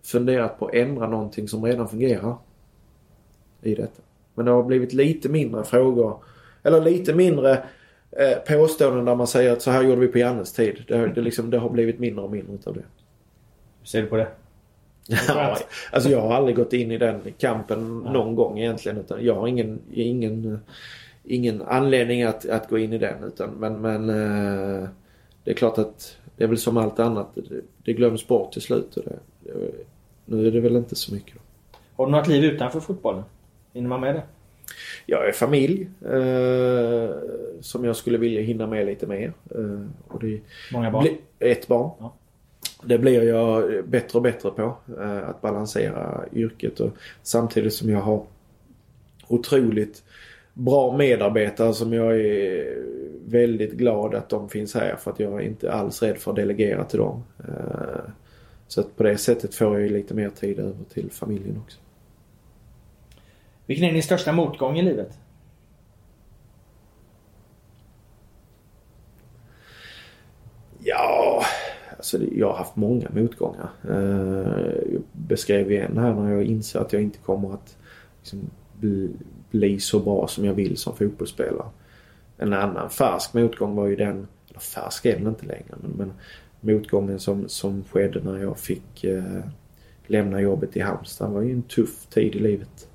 [0.02, 2.36] funderat på att ändra någonting som redan fungerar
[3.62, 4.02] i detta.
[4.34, 6.24] Men det har blivit lite mindre frågor,
[6.62, 7.64] eller lite mindre
[8.10, 10.84] eh, påståenden där man säger att så här gjorde vi på Jannes tid.
[10.88, 12.84] Det, det, liksom, det har blivit mindre och mindre utav det.
[13.80, 14.28] Hur ser du på det?
[15.28, 15.58] Ja,
[15.92, 18.98] alltså jag har aldrig gått in i den kampen någon gång egentligen.
[18.98, 20.60] Utan jag har ingen, ingen,
[21.24, 23.24] ingen anledning att, att gå in i den.
[23.24, 24.88] Utan, men men eh,
[25.44, 27.28] det är klart att det är väl som allt annat.
[27.34, 28.96] Det, det glöms bort till slut.
[28.96, 29.18] Och det,
[30.24, 31.36] nu är det väl inte så mycket.
[31.96, 33.22] Har du något liv utanför fotbollen?
[33.72, 34.22] Hinner man med det?
[35.06, 37.10] Jag är familj eh,
[37.60, 39.32] som jag skulle vilja hinna med lite mer.
[39.54, 40.40] Eh, och det,
[40.72, 41.06] Många barn?
[41.38, 41.90] Ett barn.
[42.00, 42.14] Ja.
[42.84, 44.74] Det blir jag bättre och bättre på.
[45.00, 46.90] eh, Att balansera yrket och
[47.22, 48.22] samtidigt som jag har
[49.28, 50.02] otroligt
[50.54, 52.78] bra medarbetare som jag är
[53.26, 56.36] väldigt glad att de finns här för att jag är inte alls rädd för att
[56.36, 57.22] delegera till dem.
[57.38, 58.10] Eh,
[58.68, 61.78] Så att på det sättet får jag lite mer tid över till familjen också.
[63.68, 65.18] Vilken är din största motgång i livet?
[70.78, 71.44] Ja,
[71.96, 73.70] alltså jag har haft många motgångar.
[73.88, 77.76] Eh, jag beskrev ju en här när jag inser att jag inte kommer att
[78.18, 78.50] liksom,
[78.80, 79.10] bli,
[79.50, 81.68] bli så bra som jag vill som fotbollsspelare.
[82.36, 86.12] En annan färsk motgång var ju den, eller färsk är den inte längre, men, men
[86.60, 89.44] motgången som, som skedde när jag fick eh,
[90.06, 92.88] lämna jobbet i Halmstad var ju en tuff tid i livet.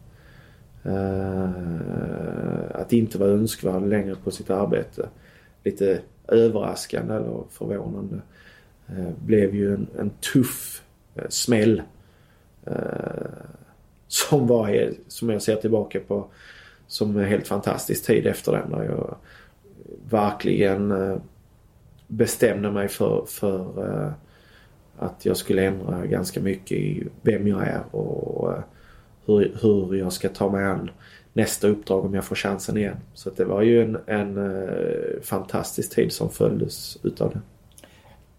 [0.86, 1.50] Eh,
[2.74, 5.10] att inte vara önskvärd längre på sitt arbete.
[5.64, 8.22] Lite överraskande eller förvånande.
[8.88, 10.84] Eh, blev ju en, en tuff
[11.16, 11.82] eh, smäll.
[12.66, 12.74] Eh,
[14.08, 16.28] som var, som jag ser tillbaka på
[16.88, 18.72] som en helt fantastisk tid efter den.
[18.72, 19.16] Där jag
[20.10, 21.18] verkligen eh,
[22.08, 24.12] bestämde mig för, för eh,
[24.98, 28.64] att jag skulle ändra ganska mycket i vem jag är och eh,
[29.26, 30.92] hur, hur jag ska ta mig an
[31.34, 32.98] nästa uppdrag om jag får chansen igen.
[33.14, 37.40] Så det var ju en, en eh, fantastisk tid som följdes utav det.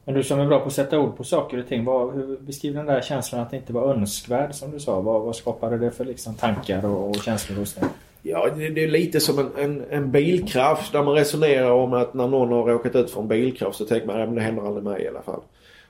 [0.05, 1.85] Men du som är bra på att sätta ord på saker och ting.
[1.85, 5.01] Vad, hur, beskriv den där känslan att det inte var önskvärd som du sa.
[5.01, 7.85] Vad, vad skapade det för liksom, tankar och, och känslor hos dig?
[8.23, 12.15] Ja, det, det är lite som en, en, en bilkrasch där man resonerar om att
[12.15, 14.85] när någon har råkat ut för en bilkrasch så tänker man att det händer aldrig
[14.85, 15.41] mig i alla fall.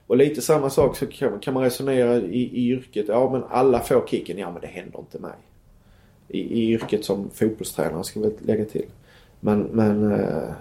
[0.06, 3.04] Och lite samma sak så kan, kan man resonera i, i yrket.
[3.08, 4.38] Ja men alla får kicken.
[4.38, 5.32] Ja men det händer inte mig.
[6.28, 8.86] I, i yrket som fotbollstränare ska vi lägga till.
[9.40, 10.52] Men, men eh,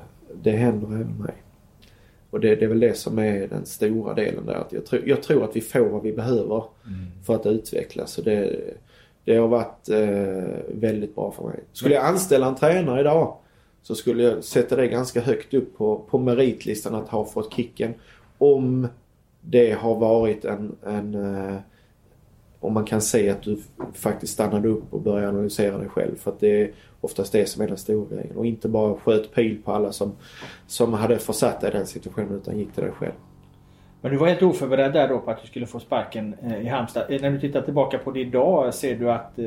[0.41, 1.33] det händer även mig.
[2.29, 4.53] Och det, det, är väl det som är den stora delen där.
[4.53, 7.05] Att jag, tro, jag tror att vi får vad vi behöver mm.
[7.25, 8.17] för att utvecklas.
[8.17, 8.59] Och det,
[9.25, 11.59] det har varit eh, väldigt bra för mig.
[11.73, 13.37] Skulle jag anställa en tränare idag
[13.81, 17.93] så skulle jag sätta det ganska högt upp på, på meritlistan att ha fått kicken.
[18.37, 18.87] Om
[19.43, 21.57] det har varit en, en eh,
[22.59, 23.57] om man kan se att du
[23.93, 26.15] faktiskt stannade upp och började analysera dig själv.
[26.15, 26.71] För att det är
[27.01, 28.37] oftast det som är den stora grejen.
[28.37, 30.11] Och inte bara sköt pil på alla som,
[30.67, 33.13] som hade försatt dig i den situationen utan gick till dig själv.
[34.01, 36.67] Men du var helt oförberedd där då på att du skulle få sparken eh, i
[36.67, 37.03] Halmstad.
[37.09, 39.45] Eh, när du tittar tillbaka på det idag, ser du att eh,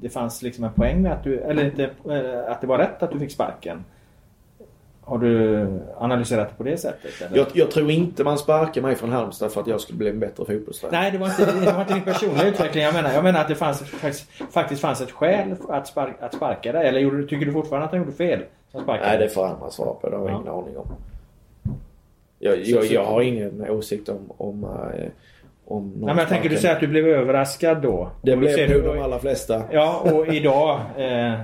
[0.00, 1.90] det fanns liksom en poäng med att du, eller inte,
[2.48, 3.84] att det var rätt att du fick sparken?
[5.06, 5.66] Har du
[5.98, 7.10] analyserat det på det sättet?
[7.34, 10.20] Jag, jag, tror inte man sparkar mig från Halmstad för att jag skulle bli en
[10.20, 11.00] bättre fotbollstränare.
[11.00, 13.12] Nej, det var, inte, det var inte din personliga utveckling jag menar.
[13.12, 16.88] Jag menar att det fanns, faktiskt, faktiskt fanns ett skäl att, spark, att sparka dig.
[16.88, 18.40] Eller gjorde, tycker du fortfarande att han gjorde fel?
[18.86, 20.10] Nej, det får andra svara på.
[20.10, 20.40] Det har jag ja.
[20.40, 20.86] ingen aning om.
[22.38, 25.06] Jag, jag, jag, har ingen åsikt om, om, eh,
[25.64, 28.10] om Nej, men jag tänker du säger att du blev överraskad då.
[28.22, 29.62] Det blev nog de allra flesta.
[29.70, 31.40] Ja, och idag eh,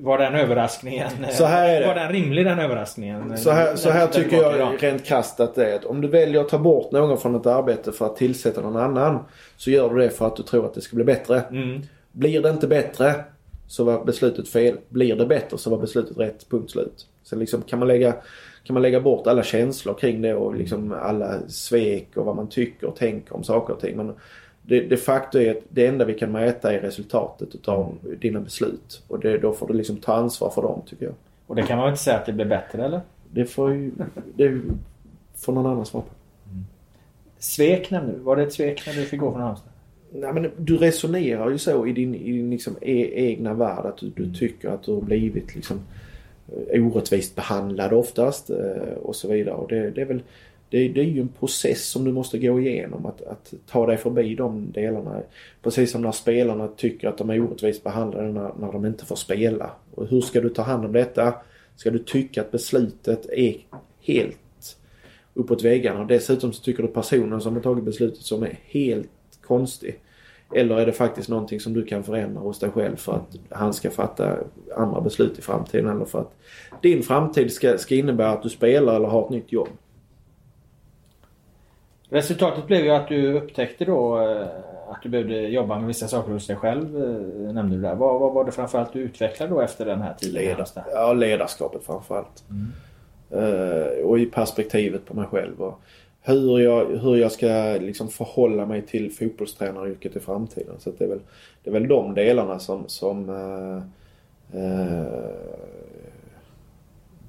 [0.00, 1.86] var den överraskningen så här är det.
[1.86, 3.38] Var den rimlig den överraskningen?
[3.38, 5.76] Så här, så här tycker jag rent krasst att det är.
[5.76, 8.76] Att om du väljer att ta bort någon från ett arbete för att tillsätta någon
[8.76, 9.18] annan.
[9.56, 11.40] Så gör du det för att du tror att det ska bli bättre.
[11.50, 11.82] Mm.
[12.12, 13.14] Blir det inte bättre
[13.68, 14.76] så var beslutet fel.
[14.88, 16.48] Blir det bättre så var beslutet rätt.
[16.48, 17.06] Punkt slut.
[17.22, 18.14] Sen liksom kan man lägga
[18.64, 22.48] kan man lägga bort alla känslor kring det och liksom alla svek och vad man
[22.48, 23.96] tycker och tänker om saker och ting.
[23.96, 24.14] Men
[24.68, 29.02] det, de facto är att det enda vi kan mäta är resultatet utav dina beslut.
[29.08, 31.14] Och det, då får du liksom ta ansvar för dem tycker jag.
[31.46, 33.00] Och det kan man väl inte säga att det blir bättre eller?
[33.30, 33.90] Det får ju...
[34.36, 34.60] Det
[35.36, 36.10] får någon annan svara på.
[36.50, 36.64] Mm.
[37.38, 38.18] Svek nämnde du.
[38.18, 39.72] Var det ett svek när du fick gå från Halmstad?
[40.12, 43.98] Nej men du resonerar ju så i din, i din liksom e egna värld att
[43.98, 44.34] du, du mm.
[44.34, 45.80] tycker att du har blivit liksom
[46.70, 49.54] eh, orättvist behandlad oftast eh, och så vidare.
[49.54, 50.22] Och det, det är väl
[50.70, 53.96] det, det, är ju en process som du måste gå igenom att, att ta dig
[53.96, 55.20] förbi de delarna.
[55.62, 59.16] Precis som när spelarna tycker att de är orättvist behandlade när, när de inte får
[59.16, 59.70] spela.
[59.94, 61.34] Och hur ska du ta hand om detta?
[61.76, 63.56] Ska du tycka att beslutet är
[64.00, 64.38] helt
[65.38, 69.10] uppåt väggarna och dessutom så tycker du personen som har tagit beslutet som är helt
[69.42, 70.00] konstig.
[70.54, 73.74] Eller är det faktiskt någonting som du kan förändra hos dig själv för att han
[73.74, 74.36] ska fatta
[74.76, 76.34] andra beslut i framtiden eller för att
[76.82, 79.68] din framtid ska, ska innebära att du spelar eller har ett nytt jobb.
[82.10, 84.46] Resultatet blev ju att du upptäckte då eh,
[84.88, 87.94] att du behövde jobba med vissa saker hos dig själv, eh, nämnde du där.
[87.94, 90.42] Vad, vad var det framförallt du utvecklade då efter den här tiden?
[90.42, 92.44] Leder, ja, ledarskapet framförallt.
[92.50, 92.72] Mm.
[93.32, 95.62] Uh, och i perspektivet på mig själv.
[95.62, 95.80] Och
[96.22, 100.74] hur, jag, hur jag ska liksom förhålla mig till fotbollstränaryrket i framtiden.
[100.78, 101.20] Så det, är väl,
[101.62, 103.82] det är väl de delarna som, som uh,
[104.54, 105.06] uh,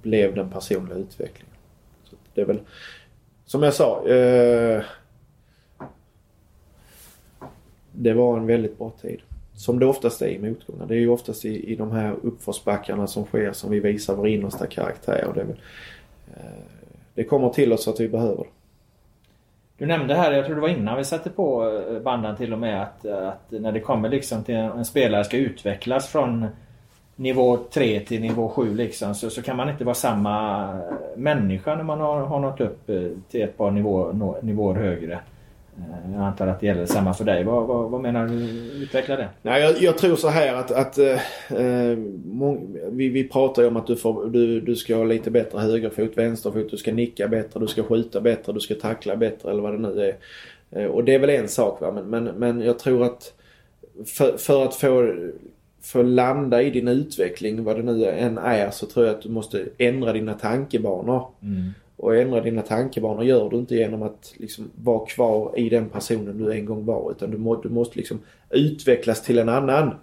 [0.02, 1.56] blev den personliga utvecklingen.
[2.04, 2.60] Så det är väl
[3.50, 4.08] som jag sa.
[4.08, 4.84] Eh,
[7.91, 9.22] det var en väldigt bra tid.
[9.54, 10.86] Som det oftast är i motgångar.
[10.86, 14.28] Det är ju oftast i, i de här uppförsbackarna som sker som vi visar vår
[14.28, 15.26] innersta karaktär.
[15.28, 16.64] Och det, eh,
[17.14, 18.50] det kommer till oss att vi behöver det.
[19.78, 22.60] Du nämnde här, jag tror det var innan vi satte på eh, banden till och
[22.60, 26.47] med att, att när det kommer liksom till en spelare ska utvecklas från
[27.20, 30.67] nivå 3 till nivå 7 liksom så, så kan man inte vara samma
[31.15, 33.01] människa när man har, har nått upp eh,
[33.32, 35.13] till ett par nivå, nivåer högre.
[35.78, 37.43] Eh, jag antar att det gäller samma för dig.
[37.43, 38.36] Vad, vad, vad menar du?
[38.84, 39.30] Utveckla det.
[39.41, 43.78] Nej, jag, jag tror så här att, att äh, mång, vi, vi pratar ju om
[43.78, 47.59] att du, får, du, du ska ha lite bättre högerfot, vänsterfot, du ska nicka bättre,
[47.59, 50.13] du ska skjuta bättre, du ska tackla bättre eller vad det nu
[50.72, 50.88] är.
[50.88, 51.91] Och det är väl en sak va?
[51.91, 53.34] Men, men, men jag tror att
[54.05, 55.13] för, för att få
[55.82, 59.22] för att landa i din utveckling, vad det nu än är, så tror jag att
[59.22, 61.28] du måste ändra dina tankebanor.
[61.42, 61.72] Mm.
[61.96, 66.38] Och ändra dina tankebanor gör du inte genom att liksom vara kvar i den personen
[66.38, 67.12] du en gång var.
[67.12, 68.20] Utan du, må, du måste liksom
[68.50, 69.94] utvecklas till en annan.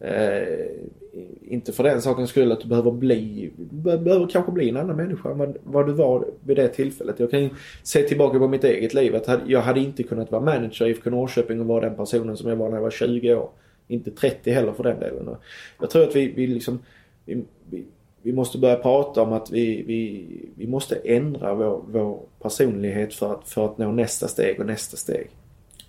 [0.00, 0.66] Eh,
[1.42, 5.30] inte för den sakens skull att du behöver bli, behöver kanske bli en annan människa
[5.30, 7.20] än vad, vad, du var vid det tillfället.
[7.20, 7.50] Jag kan
[7.82, 11.10] se tillbaka på mitt eget liv att jag hade inte kunnat vara manager i IFK
[11.10, 13.50] Norrköping och vara den personen som jag var när jag var 20 år.
[13.88, 15.36] Inte 30 heller för den delen.
[15.80, 16.78] Jag tror att vi, vi liksom
[17.24, 17.84] vi, vi,
[18.22, 23.32] vi måste börja prata om att vi, vi, vi måste ändra vår, vår personlighet för
[23.32, 25.30] att, för att nå nästa steg och nästa steg.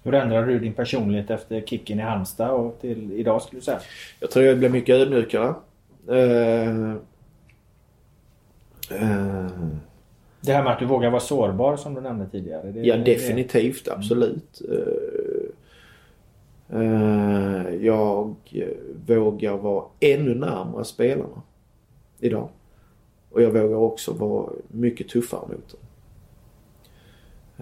[0.03, 3.79] Hur ändrade du din personlighet efter kicken i Halmstad och till idag skulle du säga?
[4.19, 5.53] Jag tror jag blev mycket ödmjukare.
[6.09, 6.95] Uh,
[8.91, 9.47] uh,
[10.41, 12.71] Det här med att du vågar vara sårbar som du nämnde tidigare.
[12.71, 13.93] Det, ja definitivt, det...
[13.93, 14.61] absolut.
[14.71, 14.77] Uh,
[16.69, 18.67] Eh, jag eh,
[19.05, 21.41] vågar vara ännu närmare spelarna
[22.19, 22.49] idag.
[23.29, 25.79] Och jag vågar också vara mycket tuffare mot dem.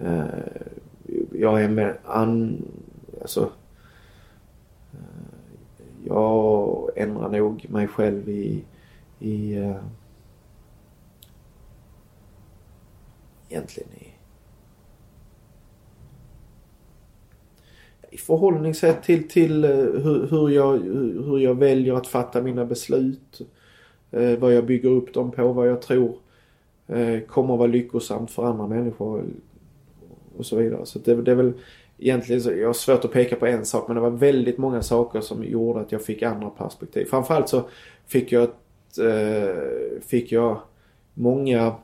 [0.06, 0.26] Eh,
[1.32, 2.62] jag är med an...
[3.20, 3.50] Alltså...
[6.04, 8.64] jag ändrar nog mig själv i...
[9.18, 9.64] i
[13.48, 14.12] egentligen i,
[18.05, 20.78] i förhållningssätt till, till eh, hur, hur, jag,
[21.24, 23.40] hur jag väljer att fatta mina beslut.
[24.10, 26.16] Eh, vad jag bygger upp dem på, vad jag tror
[26.86, 29.24] eh, kommer att vara lyckosamt för andra människor
[30.36, 30.86] och så vidare.
[30.86, 31.52] Så det, det är väl
[31.98, 34.82] egentligen, så, jag har svårt att peka på en sak men det var väldigt många
[34.82, 37.04] saker som gjorde att jag fick andra perspektiv.
[37.04, 37.68] Framförallt så
[38.06, 40.60] fick jag, ett, eh, fick jag
[41.14, 41.74] många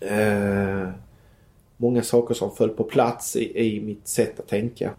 [0.00, 0.88] eh,
[1.80, 4.90] många saker som föll på plats i, i mitt sätt att tänka.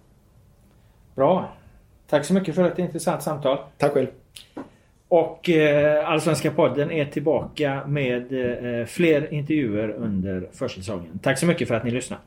[1.15, 1.49] Bra.
[2.07, 3.57] Tack så mycket för ett intressant samtal.
[3.77, 4.07] Tack själv.
[5.07, 8.33] Och eh, Allsvenska podden är tillbaka med
[8.79, 11.19] eh, fler intervjuer under försäsongen.
[11.23, 12.21] Tack så mycket för att ni lyssnade.